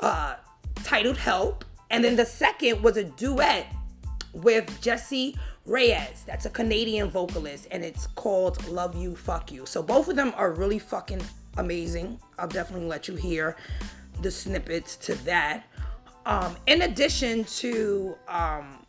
uh, 0.00 0.34
titled 0.82 1.16
Help. 1.16 1.64
And 1.90 2.02
then 2.04 2.16
the 2.16 2.26
second 2.26 2.82
was 2.82 2.96
a 2.96 3.04
duet 3.04 3.66
with 4.32 4.66
Jessie 4.82 5.38
Reyez. 5.68 6.24
That's 6.24 6.46
a 6.46 6.50
Canadian 6.50 7.10
vocalist, 7.10 7.68
and 7.70 7.84
it's 7.84 8.06
called 8.08 8.66
Love 8.68 8.96
You, 8.96 9.14
Fuck 9.14 9.52
You. 9.52 9.66
So 9.66 9.82
both 9.82 10.08
of 10.08 10.16
them 10.16 10.32
are 10.36 10.52
really 10.52 10.78
fucking 10.78 11.22
amazing. 11.58 12.18
I'll 12.38 12.48
definitely 12.48 12.88
let 12.88 13.06
you 13.06 13.14
hear 13.14 13.56
the 14.22 14.30
snippets 14.30 14.96
to 14.96 15.14
that. 15.24 15.64
Um, 16.24 16.56
in 16.66 16.82
addition 16.82 17.44
to 17.44 18.16
um, 18.26 18.84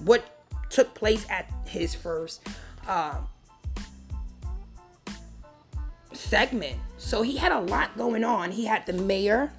what 0.00 0.37
took 0.70 0.94
place 0.94 1.26
at 1.30 1.50
his 1.66 1.94
first 1.94 2.46
um, 2.86 3.28
segment. 6.12 6.76
So 6.98 7.22
he 7.22 7.36
had 7.36 7.52
a 7.52 7.60
lot 7.60 7.96
going 7.96 8.24
on. 8.24 8.50
He 8.50 8.64
had 8.64 8.86
the 8.86 8.92
mayor 8.92 9.52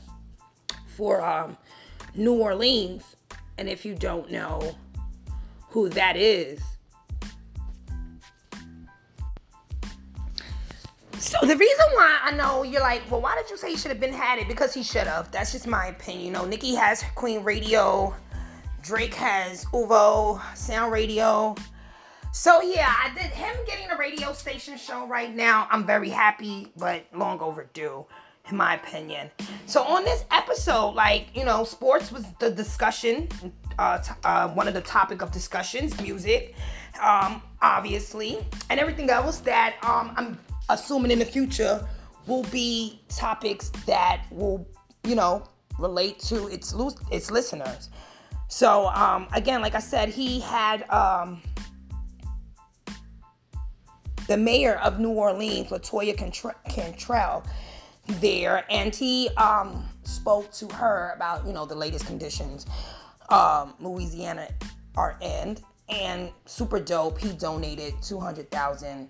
for 0.96 1.24
um, 1.26 1.58
New 2.16 2.34
Orleans. 2.34 3.16
And 3.58 3.68
if 3.70 3.86
you 3.86 3.96
don't 3.96 4.32
know 4.32 4.76
who 5.70 5.90
that 5.90 6.16
is, 6.16 6.62
so 11.18 11.38
the 11.42 11.56
reason 11.56 11.86
why 11.94 12.20
I 12.24 12.32
know 12.32 12.64
you're 12.64 12.82
like, 12.82 13.02
well, 13.12 13.22
why 13.22 13.36
did 13.36 13.50
you 13.50 13.58
say 13.58 13.72
he 13.72 13.76
should 13.78 13.92
have 13.92 14.00
been 14.00 14.14
had 14.14 14.40
it? 14.40 14.48
Because 14.48 14.74
he 14.74 14.84
should 14.84 15.06
have. 15.06 15.32
That's 15.32 15.52
just 15.52 15.68
my 15.68 15.88
opinion. 15.88 16.26
You 16.26 16.32
know, 16.32 16.46
Nicki 16.46 16.74
has 16.76 17.04
Queen 17.16 17.44
Radio, 17.44 18.16
Drake 18.90 19.14
has 19.14 19.68
OVO, 19.72 20.42
Sound 20.56 20.92
Radio. 20.92 21.54
So 22.32 22.60
yeah, 22.64 22.92
I 22.98 23.14
did 23.14 23.26
him 23.26 23.56
getting 23.68 23.92
a 23.92 23.96
radio 23.96 24.34
station 24.34 24.80
show 24.80 25.06
right 25.06 25.36
now. 25.36 25.68
I'm 25.70 25.86
very 25.86 26.10
happy, 26.10 26.72
but 26.76 27.06
long 27.14 27.40
overdue, 27.40 28.04
in 28.50 28.58
my 28.58 28.74
opinion. 28.74 29.30
So 29.68 29.84
on 29.84 30.06
this 30.06 30.26
episode, 30.32 30.96
like 30.96 31.28
you 31.36 31.46
know, 31.46 31.64
sports 31.66 32.12
was 32.12 32.26
the 32.40 32.50
discussion, 32.50 33.28
uh, 33.78 34.00
t- 34.00 34.12
uh 34.24 34.48
one 34.48 34.68
of 34.68 34.74
the 34.74 34.82
topic 34.82 35.22
of 35.22 35.32
discussions, 35.32 36.02
music, 36.02 36.56
um, 37.00 37.44
obviously, 37.62 38.40
and 38.72 38.80
everything 38.80 39.12
else 39.12 39.38
that 39.42 39.76
um, 39.84 40.16
I'm 40.18 40.40
assuming 40.70 41.12
in 41.12 41.20
the 41.20 41.26
future 41.26 41.88
will 42.26 42.44
be 42.46 43.00
topics 43.08 43.70
that 43.86 44.24
will, 44.32 44.68
you 45.04 45.14
know, 45.14 45.44
relate 45.78 46.18
to 46.22 46.48
its 46.48 46.74
its 47.12 47.30
listeners. 47.30 47.92
So 48.50 48.88
um, 48.88 49.28
again, 49.32 49.62
like 49.62 49.76
I 49.76 49.80
said, 49.80 50.10
he 50.10 50.40
had 50.40 50.90
um, 50.90 51.42
the 54.28 54.36
mayor 54.36 54.76
of 54.80 55.00
New 55.00 55.12
Orleans, 55.12 55.70
Latoya 55.70 56.18
Cantrell, 56.68 57.44
there, 58.08 58.66
and 58.72 58.94
he 58.94 59.30
um, 59.38 59.86
spoke 60.04 60.52
to 60.54 60.68
her 60.74 61.14
about 61.16 61.46
you 61.46 61.54
know 61.54 61.66
the 61.66 61.76
latest 61.76 62.08
conditions 62.08 62.66
um, 63.30 63.76
Louisiana 63.80 64.48
are 64.98 65.16
in, 65.22 65.56
and 65.88 66.32
super 66.48 66.80
dope. 66.80 67.20
He 67.20 67.32
donated 67.34 67.94
two 68.02 68.20
hundred 68.20 68.50
thousand 68.50 69.10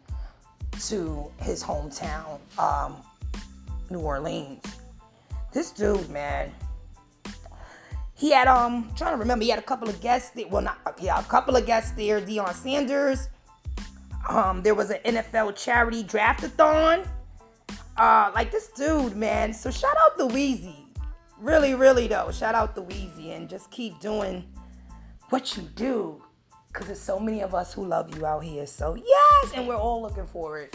to 0.88 1.32
his 1.42 1.64
hometown, 1.64 2.40
um, 2.60 2.98
New 3.90 4.00
Orleans. 4.00 4.62
This 5.54 5.72
dude, 5.72 6.10
man. 6.10 6.52
He 8.20 8.32
had 8.32 8.50
um 8.50 8.92
trying 8.98 9.14
to 9.14 9.18
remember 9.18 9.46
he 9.46 9.50
had 9.50 9.60
a 9.60 9.64
couple 9.64 9.88
of 9.88 10.02
guests 10.02 10.32
there. 10.32 10.48
Well 10.50 10.62
not 10.62 10.78
yeah, 11.00 11.20
a 11.20 11.24
couple 11.24 11.56
of 11.56 11.66
guests 11.66 11.92
there, 11.92 12.20
Deion 12.20 12.54
Sanders, 12.54 13.30
um, 14.28 14.62
there 14.62 14.76
was 14.76 14.90
an 14.92 15.00
NFL 15.06 15.56
charity 15.56 16.04
draftathon. 16.04 17.08
Uh, 17.96 18.32
like 18.34 18.52
this 18.52 18.68
dude, 18.76 19.16
man. 19.16 19.54
So 19.54 19.72
shout 19.72 19.96
out 20.02 20.18
the 20.18 20.28
Weezy. 20.28 20.86
Really, 21.38 21.76
really 21.76 22.08
though. 22.08 22.30
Shout 22.32 22.56
out 22.56 22.76
the 22.76 22.84
Weezy 22.84 23.36
and 23.36 23.50
just 23.50 23.72
keep 23.72 24.00
doing 24.00 24.44
what 25.30 25.56
you 25.56 25.64
do. 25.76 26.22
Cause 26.74 26.88
there's 26.88 27.00
so 27.00 27.20
many 27.20 27.42
of 27.42 27.56
us 27.56 27.74
who 27.74 27.86
love 27.86 28.16
you 28.16 28.26
out 28.26 28.44
here. 28.44 28.66
So 28.66 28.96
yes, 28.96 29.54
and 29.56 29.68
we're 29.68 29.78
all 29.78 30.02
looking 30.02 30.28
forward 30.28 30.74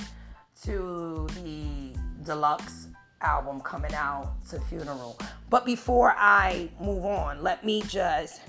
to 0.63 1.29
the 1.43 1.95
deluxe 2.25 2.89
album 3.25 3.61
coming 3.61 3.95
out 3.95 4.33
to 4.51 4.61
funeral. 4.61 5.19
But 5.51 5.65
before 5.65 6.15
I 6.17 6.69
move 6.81 7.05
on, 7.05 7.43
let 7.43 7.65
me 7.65 7.83
just 7.83 8.43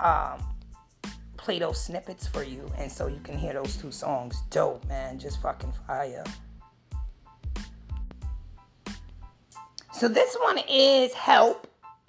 um 0.00 0.42
play 1.36 1.58
those 1.60 1.80
snippets 1.80 2.26
for 2.26 2.42
you 2.42 2.68
and 2.76 2.90
so 2.90 3.06
you 3.06 3.20
can 3.22 3.38
hear 3.38 3.52
those 3.52 3.76
two 3.76 3.92
songs. 3.92 4.42
Dope, 4.50 4.84
man. 4.88 5.18
Just 5.18 5.40
fucking 5.40 5.72
fire. 5.86 6.24
So 9.92 10.08
this 10.08 10.36
one 10.42 10.58
is 10.68 11.14
Help 11.14 11.66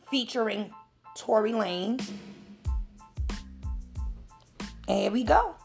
featuring 0.10 0.74
Tory 1.16 1.54
Lane. 1.54 2.00
And 4.90 5.00
here 5.00 5.12
we 5.12 5.24
go. 5.24 5.56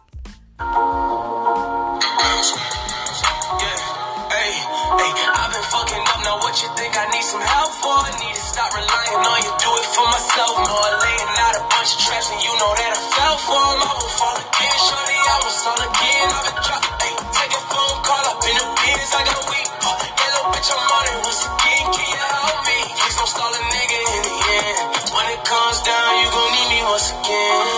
Fucking 5.73 6.05
up. 6.05 6.21
Now 6.25 6.37
what 6.45 6.55
you 6.61 6.69
think 6.77 6.93
I 6.93 7.09
need 7.09 7.25
some 7.25 7.41
help 7.41 7.73
for? 7.81 7.97
I 7.97 8.13
need 8.21 8.37
to 8.37 8.45
stop 8.45 8.71
relying 8.77 9.23
on 9.25 9.39
you. 9.41 9.53
Do 9.57 9.71
it 9.81 9.89
for 9.97 10.07
myself. 10.13 10.53
More 10.69 10.93
laying 11.01 11.33
out 11.41 11.55
a 11.57 11.63
bunch 11.73 11.91
of 11.97 12.01
traps, 12.05 12.29
and 12.29 12.41
you 12.45 12.53
know 12.61 12.73
that 12.77 12.91
I 12.93 13.01
fell 13.17 13.37
for 13.41 13.63
them. 13.73 13.81
I 13.81 13.91
won't 13.97 14.15
fall 14.21 14.37
again, 14.37 14.77
shorty. 14.85 15.17
I 15.17 15.37
was 15.45 15.57
all 15.65 15.81
again. 15.81 16.29
I've 16.29 16.45
been 16.45 16.59
dropping, 16.61 16.97
ayy, 17.09 17.17
take 17.33 17.53
a 17.57 17.63
phone 17.73 17.99
call 18.05 18.25
up 18.37 18.41
in 18.45 18.55
the 18.61 18.67
bins. 18.85 19.11
I 19.17 19.23
got 19.25 19.41
weak. 19.49 19.69
Uh, 19.81 19.97
yellow 19.97 20.45
bitch, 20.53 20.69
I'm 20.69 20.85
on 20.85 21.05
it 21.09 21.17
once 21.25 21.43
again. 21.49 21.85
Can 21.97 22.07
you 22.13 22.21
help 22.21 22.59
me? 22.69 22.79
Please 23.01 23.17
don't 23.17 23.31
stall 23.33 23.53
a 23.53 23.63
nigga 23.73 23.99
in 24.13 24.21
the 24.29 24.37
end. 24.37 24.77
When 25.17 25.27
it 25.33 25.41
comes 25.49 25.79
down, 25.89 26.11
you 26.21 26.29
gon' 26.29 26.51
need 26.53 26.69
me 26.69 26.81
once 26.85 27.09
again. 27.17 27.73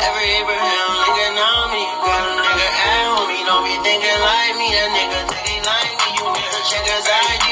Every 0.00 0.28
Abraham 0.40 0.88
Lincoln 0.96 1.36
on 1.36 1.64
me. 1.72 1.84
You 1.84 1.98
got 2.00 2.24
a 2.24 2.32
nigga 2.40 2.68
at 2.72 3.04
home, 3.04 3.28
you 3.36 3.44
don't 3.44 3.64
be 3.68 3.76
thinking 3.84 4.20
like 4.24 4.54
me. 4.56 4.68
That 4.72 4.88
nigga 4.96 5.20
thinking 5.28 5.64
like 5.64 5.92
me. 5.92 6.08
You 6.16 6.24
nigga 6.24 6.60
check 6.72 6.84
his 6.88 7.04
ID. 7.04 7.46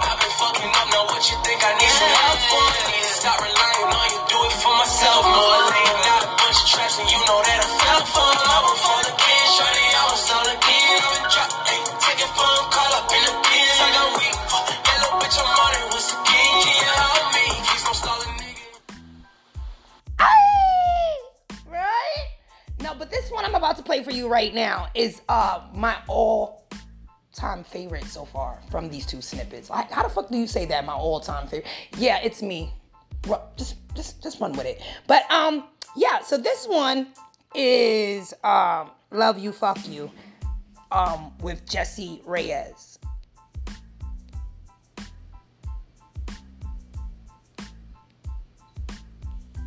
I've 0.00 0.16
been 0.20 0.32
fucking 0.40 0.72
up, 0.72 0.88
now 0.88 1.04
what 1.08 1.20
you 1.28 1.36
think 1.44 1.60
I 1.60 1.72
need 1.76 1.92
some 1.92 2.12
help 2.16 2.40
for? 2.48 2.64
Need 2.88 3.04
to 3.04 3.12
stop 3.12 3.38
relying 3.44 3.92
on 3.92 4.06
you, 4.08 4.20
do 4.24 4.38
it 4.40 4.54
for 4.56 4.72
myself. 4.72 5.20
More 5.28 5.60
laying 5.68 6.00
out 6.16 6.22
a 6.24 6.30
bunch 6.32 6.58
of 6.64 6.68
traps, 6.72 6.96
and 6.96 7.08
you 7.12 7.20
know 7.28 7.40
that 7.44 7.58
I 7.60 7.68
fell 7.68 8.02
for. 8.08 8.30
I 8.32 8.56
won't 8.64 8.80
fall 8.80 9.04
again, 9.04 9.46
shorty, 9.52 9.84
I 9.84 9.91
was 9.91 9.91
play 23.92 24.02
for 24.02 24.10
you 24.10 24.26
right 24.26 24.54
now 24.54 24.88
is 24.94 25.20
uh 25.28 25.60
my 25.74 25.94
all 26.08 26.64
time 27.34 27.62
favorite 27.62 28.04
so 28.04 28.24
far 28.24 28.58
from 28.70 28.88
these 28.88 29.04
two 29.04 29.20
snippets. 29.20 29.68
Like, 29.68 29.90
how 29.90 30.02
the 30.02 30.08
fuck 30.08 30.30
do 30.30 30.38
you 30.38 30.46
say 30.46 30.64
that? 30.66 30.86
My 30.86 30.94
all 30.94 31.20
time 31.20 31.46
favorite? 31.46 31.70
Yeah, 31.98 32.20
it's 32.22 32.40
me. 32.40 32.72
Just, 33.56 33.76
just, 33.94 34.22
just 34.22 34.40
run 34.40 34.52
with 34.52 34.64
it. 34.64 34.80
But 35.06 35.30
um, 35.30 35.64
yeah, 35.94 36.20
so 36.22 36.38
this 36.38 36.66
one 36.66 37.08
is 37.54 38.32
um, 38.44 38.90
Love 39.10 39.38
You, 39.38 39.52
Fuck 39.52 39.86
You 39.86 40.10
um, 40.90 41.32
with 41.42 41.68
Jessie 41.68 42.22
Reyez. 42.26 42.91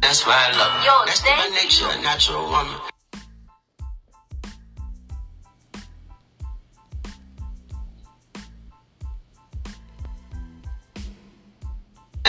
That's 0.05 0.23
why 0.27 0.37
I 0.37 0.57
love 0.57 0.71
her. 0.73 0.85
Yo, 0.85 1.05
That's 1.07 1.23
my 1.25 1.49
nature, 1.49 1.87
a 1.89 2.01
natural 2.03 2.45
woman. 2.45 2.94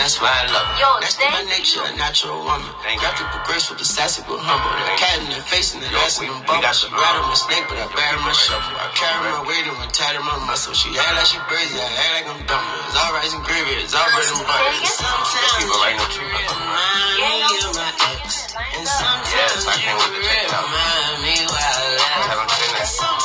That's 0.07 0.23
why 0.23 0.31
I 0.31 0.47
love 0.55 0.63
her. 0.71 0.79
Yo, 0.79 0.87
That's 1.03 1.19
thank 1.19 1.35
my 1.35 1.43
nature, 1.51 1.83
a 1.83 1.91
natural 1.99 2.39
woman. 2.39 2.63
Thank 2.79 3.03
Got 3.03 3.19
you. 3.19 3.27
people 3.27 3.43
graceful, 3.43 3.75
decisive, 3.75 4.23
but 4.23 4.39
humble. 4.39 4.71
The 4.71 4.87
Thank 4.87 5.03
cat 5.03 5.19
in 5.19 5.27
the 5.35 5.43
face 5.51 5.75
and 5.75 5.83
the 5.83 5.91
Yo, 5.91 5.99
ass 5.99 6.15
we- 6.15 6.31
and 6.31 6.39
we 6.39 6.47
them 6.47 6.63
got 6.63 6.71
bubbles. 6.71 6.79
some, 6.79 6.95
Ride 6.95 7.19
on 7.19 7.27
uh, 7.27 7.35
the 7.35 7.39
snake, 7.43 7.65
but 7.67 7.75
I 7.75 7.91
bear 7.91 8.15
my 8.23 8.31
shuffle. 8.31 8.71
I 8.79 8.87
carry 8.95 9.19
my 9.35 9.43
weight 9.43 9.67
and 9.67 9.75
I'm 9.75 9.91
tight 9.91 10.15
in 10.15 10.23
my 10.23 10.39
muscle. 10.47 10.71
She 10.71 10.95
act 10.95 11.11
like 11.11 11.27
she 11.27 11.35
crazy, 11.51 11.75
I 11.75 11.91
act 11.91 12.11
like 12.23 12.27
I'm 12.31 12.39
dumb. 12.47 12.63
It's 12.87 12.95
all 12.95 13.11
rice 13.19 13.35
and 13.35 13.43
gravy, 13.43 13.83
it's 13.83 13.91
all 13.99 14.07
bread 14.15 14.31
and 14.31 14.47
butter. 14.47 14.79
Say 14.79 14.87
it? 14.87 14.95
Sometimes 14.95 15.59
People 15.59 15.75
right 15.83 15.97
now, 15.99 16.07
too. 16.07 16.23
you 16.23 16.39
remind 16.55 17.19
me 17.19 17.59
of 17.67 17.75
my 17.75 17.91
ex. 18.15 18.47
And 18.79 18.87
sometimes 18.87 19.27
Yes, 19.35 19.67
I 19.67 19.75
can't 19.75 19.99
wait 19.99 20.07
to 20.15 20.23
check 20.23 20.55
out. 20.55 20.63
remind 20.71 21.15
me 21.19 21.35
why 21.51 21.67
I 21.67 21.83
laugh. 21.99 23.16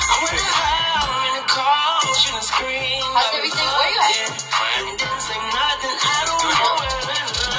I 0.00 0.14
wonder 0.20 0.40
how 0.40 1.04
many 1.12 1.42
calls 1.46 2.18
you 2.24 2.32
done 2.32 2.42
scream. 2.44 3.04
How's 3.12 3.12
while 3.12 3.32
we 3.32 3.38
everything? 3.44 3.68
Where 3.68 3.90
you 3.92 4.00
at? 4.00 4.14
fucking. 4.16 4.48
And 4.60 4.84
you 4.88 4.94
didn't 4.96 5.22
say 5.24 5.38
nothing, 5.52 5.96
I 6.00 6.18
don't 6.24 6.40
know. 6.40 6.76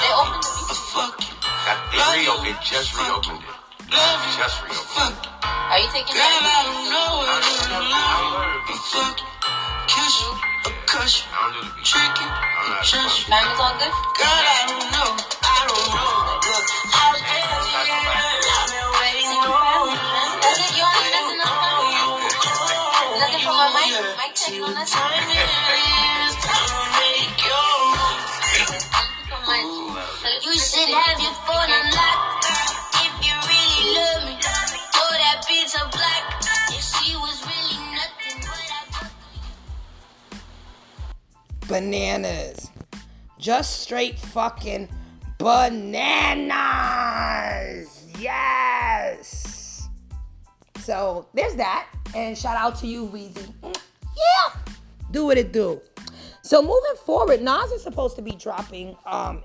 They 0.02 0.12
opened 0.18 0.46
the 0.46 0.54
But 0.72 0.80
fuck 0.92 1.16
you, 1.22 1.34
Got 1.42 1.78
it 1.94 2.18
reopened. 2.18 2.50
It 2.50 2.58
just 2.66 2.90
reopened 2.98 3.42
it. 3.46 3.56
love 3.94 4.20
you, 4.26 4.32
Just 4.42 4.58
reopened. 4.66 4.92
fuck 4.98 5.16
you. 5.22 5.30
Are 5.42 5.80
you 5.80 5.90
taking 5.94 6.16
Girl, 6.18 6.26
that? 6.26 6.52
I 6.52 6.62
don't 6.68 6.84
know 6.92 7.10
what 7.22 7.42
to 7.46 7.80
love, 7.80 8.66
but 8.68 8.80
fuck 8.92 9.16
you. 9.22 9.28
Kiss 9.92 10.14
you, 10.24 10.32
or 10.32 10.74
cuss 10.88 11.12
you, 11.20 11.32
I 11.32 11.52
don't 11.52 11.52
do 11.52 11.68
the 11.68 11.76
beat. 11.76 11.86
trick 11.88 12.16
you, 12.22 12.28
I'm 12.28 12.68
not 12.72 12.84
trust 12.88 13.16
you. 13.24 13.32
Diamonds 13.32 13.60
all 13.60 13.76
good? 13.80 13.92
Girl, 13.92 14.42
I 14.42 14.60
don't 14.72 14.88
know, 14.92 15.10
I 15.20 15.58
don't 15.68 15.88
know. 15.96 16.12
Look, 16.48 16.66
I 16.92 17.11
My 23.22 23.30
mic? 23.30 23.94
Mic 24.18 24.34
check, 24.34 24.56
you 30.44 30.58
should 30.58 30.90
have 30.90 31.22
your 31.22 31.34
phone 31.46 31.70
unlocked. 31.70 32.46
If 32.96 33.14
you 33.22 33.34
really 33.46 33.94
love 33.94 34.26
me, 34.26 34.34
throw 34.42 35.12
that 35.14 35.38
bitch 35.48 35.76
black. 35.92 36.24
If 36.72 36.82
she 36.82 37.16
was 37.16 37.38
really 37.46 37.78
nothing 37.94 38.42
but 41.62 41.68
Bananas. 41.68 42.72
Just 43.38 43.82
straight 43.82 44.18
fucking 44.18 44.90
bananas. 45.38 46.48
Yes. 48.18 49.90
So 50.80 51.28
there's 51.36 51.54
that. 51.56 51.86
And 52.16 52.38
shout 52.38 52.58
out 52.58 52.78
to 52.80 52.88
you, 52.88 53.08
Weezy. 53.08 53.54
Mm, 53.62 53.78
Yeah. 54.18 54.60
Do 55.12 55.26
what 55.26 55.38
it 55.38 55.52
do. 55.52 55.82
So 56.42 56.62
moving 56.62 56.96
forward, 57.06 57.42
Nas 57.42 57.72
is 57.72 57.84
supposed 57.84 58.16
to 58.18 58.22
be 58.22 58.32
dropping 58.32 58.96
um, 59.06 59.44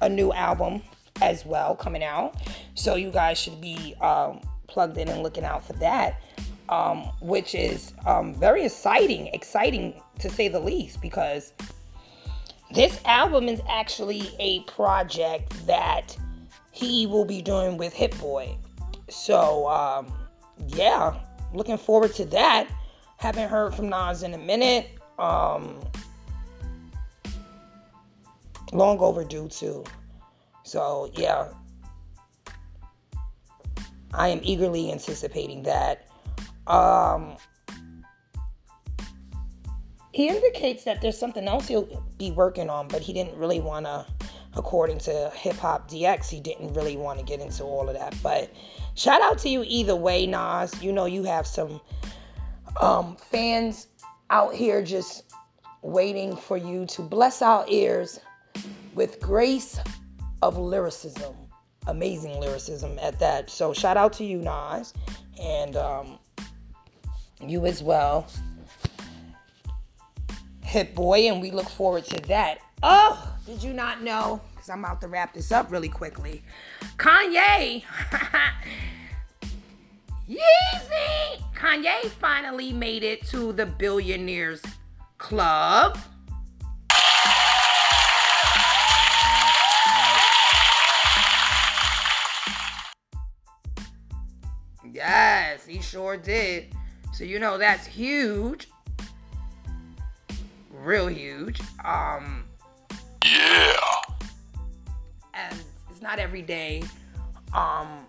a 0.00 0.08
new 0.08 0.32
album 0.32 0.82
as 1.20 1.44
well 1.44 1.74
coming 1.74 2.04
out. 2.04 2.36
So 2.74 2.94
you 2.94 3.10
guys 3.10 3.38
should 3.38 3.60
be 3.60 3.94
um, 4.00 4.40
plugged 4.66 4.96
in 4.98 5.08
and 5.08 5.22
looking 5.22 5.44
out 5.44 5.66
for 5.66 5.72
that, 5.74 6.22
um, 6.68 7.10
which 7.20 7.54
is 7.54 7.92
um, 8.06 8.34
very 8.34 8.64
exciting, 8.64 9.26
exciting 9.28 10.00
to 10.20 10.30
say 10.30 10.48
the 10.48 10.60
least, 10.60 11.00
because 11.02 11.52
this 12.74 13.00
album 13.04 13.48
is 13.48 13.60
actually 13.68 14.30
a 14.38 14.60
project 14.64 15.66
that 15.66 16.16
he 16.70 17.06
will 17.06 17.24
be 17.24 17.42
doing 17.42 17.76
with 17.76 17.92
Hit 17.92 18.18
Boy. 18.20 18.56
So 19.08 19.68
um, 19.68 20.12
yeah, 20.68 21.18
looking 21.52 21.78
forward 21.78 22.14
to 22.14 22.24
that. 22.26 22.68
Haven't 23.16 23.48
heard 23.48 23.74
from 23.74 23.88
Nas 23.88 24.22
in 24.22 24.34
a 24.34 24.38
minute. 24.38 24.90
Um, 25.18 25.80
long 28.72 28.98
overdue 28.98 29.48
too. 29.48 29.84
So 30.64 31.10
yeah, 31.14 31.48
I 34.12 34.28
am 34.28 34.40
eagerly 34.42 34.92
anticipating 34.92 35.62
that. 35.64 36.08
Um, 36.66 37.36
he 40.12 40.28
indicates 40.28 40.84
that 40.84 41.00
there's 41.00 41.18
something 41.18 41.46
else 41.46 41.68
he'll 41.68 42.04
be 42.18 42.30
working 42.32 42.68
on, 42.68 42.88
but 42.88 43.02
he 43.02 43.12
didn't 43.12 43.36
really 43.36 43.60
want 43.60 43.86
to. 43.86 44.06
According 44.58 44.98
to 44.98 45.30
Hip 45.34 45.56
Hop 45.56 45.88
DX, 45.88 46.28
he 46.28 46.40
didn't 46.40 46.74
really 46.74 46.96
want 46.96 47.20
to 47.20 47.24
get 47.24 47.40
into 47.40 47.62
all 47.62 47.88
of 47.88 47.94
that. 47.94 48.14
But 48.22 48.52
shout 48.94 49.22
out 49.22 49.38
to 49.38 49.48
you 49.48 49.64
either 49.66 49.94
way, 49.94 50.26
Nas. 50.26 50.82
You 50.82 50.92
know 50.92 51.06
you 51.06 51.22
have 51.24 51.46
some 51.46 51.80
um, 52.80 53.16
fans 53.16 53.86
out 54.30 54.54
here 54.54 54.82
just 54.82 55.24
waiting 55.82 56.36
for 56.36 56.56
you 56.56 56.86
to 56.86 57.02
bless 57.02 57.40
our 57.40 57.64
ears 57.68 58.20
with 58.94 59.20
grace 59.20 59.78
of 60.42 60.58
lyricism. 60.58 61.34
Amazing 61.86 62.40
lyricism 62.40 62.98
at 63.00 63.18
that. 63.20 63.48
So 63.50 63.72
shout 63.72 63.96
out 63.96 64.12
to 64.14 64.24
you, 64.24 64.38
Nas, 64.38 64.92
and 65.40 65.76
um, 65.76 66.18
you 67.40 67.64
as 67.64 67.82
well, 67.82 68.26
Hit 70.62 70.94
Boy, 70.94 71.28
and 71.28 71.40
we 71.40 71.50
look 71.50 71.68
forward 71.68 72.04
to 72.06 72.20
that. 72.28 72.58
Oh, 72.82 73.34
did 73.46 73.62
you 73.62 73.72
not 73.72 74.02
know? 74.02 74.40
Because 74.68 74.76
I'm 74.76 74.84
about 74.84 75.00
to 75.00 75.08
wrap 75.08 75.32
this 75.32 75.50
up 75.50 75.72
really 75.72 75.88
quickly. 75.88 76.42
Kanye. 76.98 77.82
Yeezy! 80.28 81.42
Kanye 81.56 82.04
finally 82.20 82.74
made 82.74 83.02
it 83.02 83.26
to 83.28 83.54
the 83.54 83.64
Billionaires 83.64 84.60
Club. 85.16 85.96
Yes, 94.92 95.64
he 95.66 95.80
sure 95.80 96.18
did. 96.18 96.74
So 97.14 97.24
you 97.24 97.38
know 97.38 97.56
that's 97.56 97.86
huge. 97.86 98.68
Real 100.70 101.06
huge. 101.06 101.58
Um 101.82 102.44
Yeah. 103.24 103.87
It's 105.98 106.02
not 106.04 106.20
every 106.20 106.42
day 106.42 106.80
um 107.54 108.06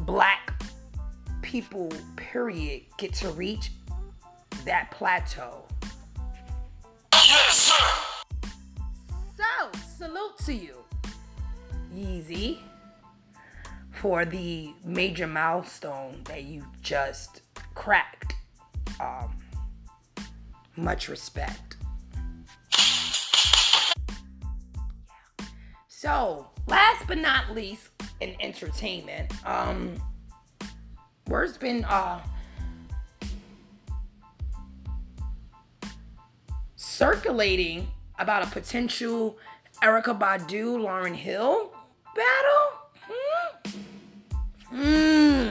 black 0.00 0.62
people 1.40 1.90
period 2.16 2.82
get 2.98 3.14
to 3.14 3.30
reach 3.30 3.72
that 4.66 4.90
plateau. 4.90 5.64
Yes, 7.14 7.56
sir. 7.56 8.44
so 9.34 9.78
salute 9.96 10.36
to 10.44 10.52
you 10.52 10.76
Yeezy 11.94 12.58
for 13.92 14.26
the 14.26 14.74
major 14.84 15.26
milestone 15.26 16.20
that 16.24 16.42
you 16.44 16.66
just 16.82 17.40
cracked. 17.74 18.34
Um 19.00 19.34
much 20.76 21.08
respect 21.08 21.75
So, 26.06 26.46
last 26.68 27.08
but 27.08 27.18
not 27.18 27.52
least, 27.52 27.88
in 28.20 28.36
entertainment, 28.38 29.32
um, 29.44 30.00
word's 31.26 31.58
been 31.58 31.84
uh 31.84 32.20
circulating 36.76 37.88
about 38.20 38.44
a 38.44 38.46
potential 38.52 39.36
Erykah 39.82 40.16
Badu 40.16 40.78
Lauryn 40.78 41.12
Hill 41.12 41.72
battle. 42.14 42.68
Hmm. 43.08 44.76
Hmm. 44.76 45.48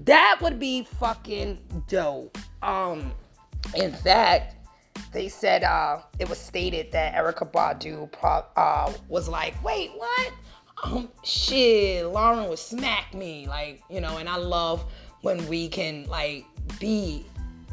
That 0.00 0.40
would 0.42 0.58
be 0.58 0.82
fucking 0.98 1.60
dope. 1.86 2.36
Um, 2.60 3.12
in 3.76 3.92
fact, 3.92 4.56
they 5.14 5.28
said 5.28 5.64
uh, 5.64 6.00
it 6.18 6.28
was 6.28 6.38
stated 6.38 6.92
that 6.92 7.14
Erykah 7.14 7.50
Badu 7.50 8.10
pro- 8.12 8.44
uh, 8.56 8.92
was 9.08 9.28
like, 9.28 9.54
wait, 9.64 9.92
what? 9.96 10.32
um, 10.82 11.08
shit, 11.22 12.04
Lauryn 12.04 12.48
would 12.48 12.58
smack 12.58 13.14
me, 13.14 13.46
like 13.46 13.82
you 13.88 14.00
know. 14.00 14.18
And 14.18 14.28
I 14.28 14.36
love 14.36 14.84
when 15.22 15.46
we 15.48 15.68
can 15.68 16.06
like 16.06 16.44
be 16.78 17.26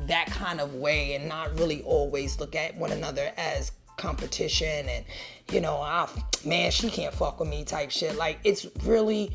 that 0.07 0.27
kind 0.27 0.59
of 0.59 0.75
way 0.75 1.15
and 1.15 1.27
not 1.27 1.57
really 1.59 1.81
always 1.83 2.39
look 2.39 2.55
at 2.55 2.75
one 2.75 2.91
another 2.91 3.31
as 3.37 3.71
competition 3.97 4.89
and 4.89 5.05
you 5.51 5.61
know, 5.61 5.77
I, 5.77 6.07
man, 6.45 6.71
she 6.71 6.89
can't 6.89 7.13
fuck 7.13 7.39
with 7.39 7.49
me 7.49 7.63
type 7.63 7.91
shit. 7.91 8.15
Like 8.15 8.39
it's 8.43 8.65
really 8.83 9.31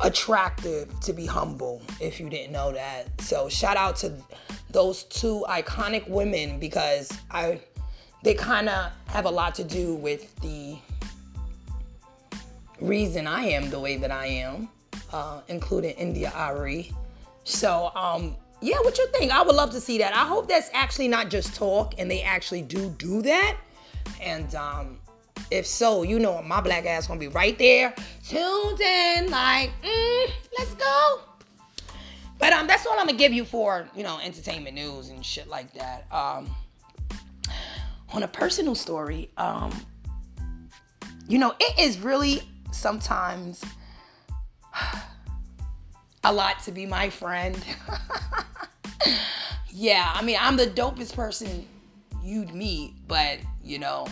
attractive 0.00 0.88
to 1.00 1.12
be 1.12 1.26
humble 1.26 1.82
if 2.00 2.20
you 2.20 2.30
didn't 2.30 2.52
know 2.52 2.72
that. 2.72 3.20
So 3.20 3.48
shout 3.48 3.76
out 3.76 3.96
to 3.96 4.14
those 4.70 5.04
two 5.04 5.44
iconic 5.48 6.08
women 6.08 6.58
because 6.58 7.10
I 7.30 7.60
they 8.22 8.34
kind 8.34 8.68
of 8.68 8.92
have 9.06 9.24
a 9.24 9.30
lot 9.30 9.54
to 9.56 9.64
do 9.64 9.94
with 9.94 10.34
the 10.40 10.76
reason 12.80 13.26
I 13.26 13.44
am 13.44 13.70
the 13.70 13.78
way 13.78 13.96
that 13.96 14.10
I 14.10 14.26
am, 14.26 14.68
uh, 15.12 15.40
including 15.48 15.92
India.Arie. 15.92 16.92
So 17.44 17.92
um 17.94 18.36
yeah, 18.60 18.78
what 18.80 18.98
you 18.98 19.06
think? 19.12 19.30
I 19.30 19.42
would 19.42 19.54
love 19.54 19.70
to 19.70 19.80
see 19.80 19.98
that. 19.98 20.14
I 20.14 20.26
hope 20.26 20.48
that's 20.48 20.68
actually 20.72 21.08
not 21.08 21.30
just 21.30 21.54
talk 21.54 21.94
and 21.98 22.10
they 22.10 22.22
actually 22.22 22.62
do 22.62 22.90
do 22.90 23.22
that. 23.22 23.56
And 24.20 24.54
um 24.54 24.98
if 25.50 25.66
so, 25.66 26.02
you 26.02 26.18
know 26.18 26.42
my 26.42 26.60
black 26.60 26.84
ass 26.84 27.06
gonna 27.06 27.20
be 27.20 27.28
right 27.28 27.58
there, 27.58 27.94
tuned 28.26 28.80
in, 28.80 29.30
like, 29.30 29.70
mm, 29.82 30.30
let's 30.58 30.74
go. 30.74 31.20
But 32.38 32.52
um, 32.52 32.66
that's 32.66 32.86
all 32.86 32.92
I'm 32.98 33.06
gonna 33.06 33.18
give 33.18 33.32
you 33.32 33.44
for 33.44 33.88
you 33.94 34.02
know 34.02 34.18
entertainment 34.18 34.74
news 34.74 35.08
and 35.08 35.24
shit 35.24 35.48
like 35.48 35.72
that. 35.74 36.06
Um, 36.12 36.54
on 38.12 38.22
a 38.22 38.28
personal 38.28 38.74
story, 38.74 39.30
um, 39.36 39.72
you 41.28 41.38
know 41.38 41.54
it 41.58 41.78
is 41.78 41.98
really 41.98 42.42
sometimes 42.70 43.64
a 46.24 46.32
lot 46.32 46.62
to 46.64 46.72
be 46.72 46.86
my 46.86 47.10
friend. 47.10 47.58
yeah, 49.70 50.12
I 50.14 50.22
mean 50.22 50.36
I'm 50.40 50.56
the 50.56 50.66
dopest 50.66 51.14
person 51.14 51.66
you'd 52.22 52.54
meet, 52.54 52.94
but 53.08 53.38
you 53.62 53.78
know 53.78 54.06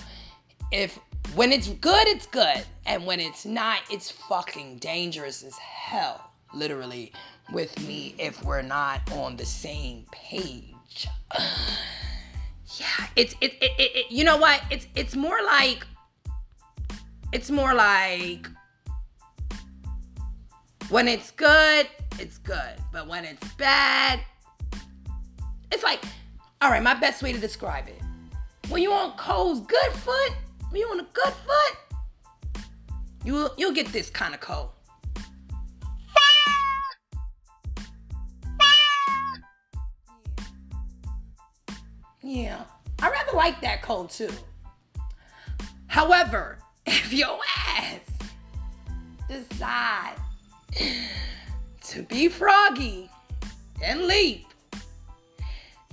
if 0.73 0.99
when 1.35 1.53
it's 1.53 1.69
good, 1.69 2.07
it's 2.09 2.27
good. 2.27 2.65
And 2.87 3.05
when 3.05 3.21
it's 3.21 3.45
not, 3.45 3.81
it's 3.91 4.11
fucking 4.11 4.79
dangerous 4.79 5.43
as 5.43 5.57
hell, 5.59 6.31
literally, 6.55 7.13
with 7.53 7.79
me 7.87 8.15
if 8.19 8.45
we're 8.45 8.63
not 8.63 9.11
on 9.13 9.37
the 9.37 9.45
same 9.45 10.05
page. 10.11 11.09
yeah, 11.39 13.07
it's 13.17 13.35
it, 13.41 13.55
it, 13.61 13.73
it, 13.79 13.97
it 13.97 14.11
you 14.11 14.25
know 14.25 14.37
what? 14.37 14.63
It's 14.71 14.87
it's 14.95 15.17
more 15.17 15.43
like 15.45 15.87
it's 17.33 17.51
more 17.51 17.75
like 17.75 18.49
when 20.89 21.09
it's 21.09 21.31
good, 21.31 21.89
it's 22.19 22.39
good. 22.39 22.77
But 22.93 23.07
when 23.07 23.25
it's 23.25 23.55
bad, 23.55 24.21
it's 25.73 25.83
like, 25.83 26.03
all 26.61 26.71
right, 26.71 26.83
my 26.83 26.95
best 26.95 27.23
way 27.23 27.33
to 27.33 27.39
describe 27.39 27.89
it. 27.89 28.01
When 28.69 28.83
you 28.83 28.93
on 28.93 29.17
Cole's 29.17 29.61
good 29.61 29.93
foot, 29.93 30.33
when 30.71 30.81
you 30.81 30.89
on 30.89 31.01
a 31.01 31.07
good 31.13 31.33
foot, 31.33 32.65
you 33.25 33.49
you'll 33.57 33.73
get 33.73 33.89
this 33.89 34.11
kind 34.11 34.35
of 34.35 34.41
cold. 34.41 34.71
Yeah, 42.29 42.65
I 43.01 43.09
rather 43.09 43.37
like 43.37 43.61
that 43.61 43.83
cold 43.83 44.11
too. 44.11 44.31
However, 45.87 46.59
if 46.87 47.13
your 47.13 47.39
ass 47.69 48.01
decide 49.29 50.17
to 51.85 52.03
be 52.03 52.27
froggy 52.27 53.09
and 53.81 54.09
leap, 54.09 54.45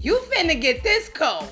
you 0.01 0.17
finna 0.33 0.59
get 0.59 0.81
this 0.81 1.07
cold. 1.07 1.51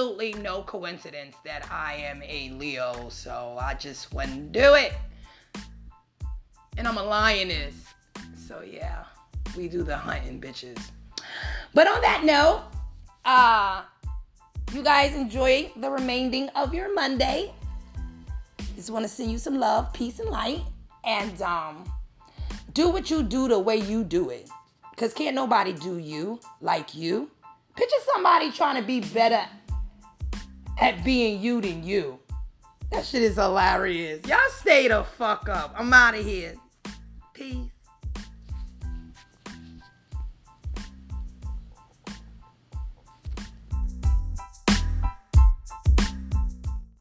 Absolutely 0.00 0.32
no 0.42 0.62
coincidence 0.62 1.36
that 1.44 1.70
I 1.70 1.92
am 1.96 2.22
a 2.22 2.48
Leo, 2.58 3.10
so 3.10 3.58
I 3.60 3.74
just 3.74 4.14
wouldn't 4.14 4.50
do 4.50 4.72
it. 4.72 4.94
And 6.78 6.88
I'm 6.88 6.96
a 6.96 7.02
lioness. 7.02 7.74
So 8.34 8.62
yeah, 8.62 9.04
we 9.54 9.68
do 9.68 9.82
the 9.82 9.94
hunting 9.94 10.40
bitches. 10.40 10.90
But 11.74 11.86
on 11.86 12.00
that 12.00 12.24
note, 12.24 12.64
uh 13.26 13.82
you 14.72 14.82
guys 14.82 15.14
enjoy 15.14 15.70
the 15.76 15.90
remaining 15.90 16.48
of 16.50 16.72
your 16.72 16.94
Monday. 16.94 17.52
Just 18.76 18.88
want 18.88 19.04
to 19.04 19.08
send 19.08 19.30
you 19.30 19.36
some 19.36 19.58
love, 19.60 19.92
peace, 19.92 20.18
and 20.18 20.30
light. 20.30 20.62
And 21.04 21.42
um 21.42 21.84
do 22.72 22.88
what 22.88 23.10
you 23.10 23.22
do 23.22 23.48
the 23.48 23.58
way 23.58 23.76
you 23.76 24.02
do 24.02 24.30
it. 24.30 24.48
Cause 24.96 25.12
can't 25.12 25.34
nobody 25.36 25.74
do 25.74 25.98
you 25.98 26.40
like 26.62 26.94
you. 26.94 27.30
Picture 27.76 27.96
somebody 28.12 28.50
trying 28.50 28.80
to 28.80 28.86
be 28.86 29.00
better 29.00 29.42
at 30.80 31.04
being 31.04 31.40
you 31.40 31.60
than 31.60 31.84
you. 31.84 32.18
That 32.90 33.04
shit 33.04 33.22
is 33.22 33.36
hilarious. 33.36 34.26
Y'all 34.26 34.38
stay 34.56 34.88
the 34.88 35.04
fuck 35.04 35.48
up. 35.48 35.74
I'm 35.76 35.92
out 35.92 36.14
of 36.14 36.24
here. 36.24 36.54
Peace. 37.34 37.68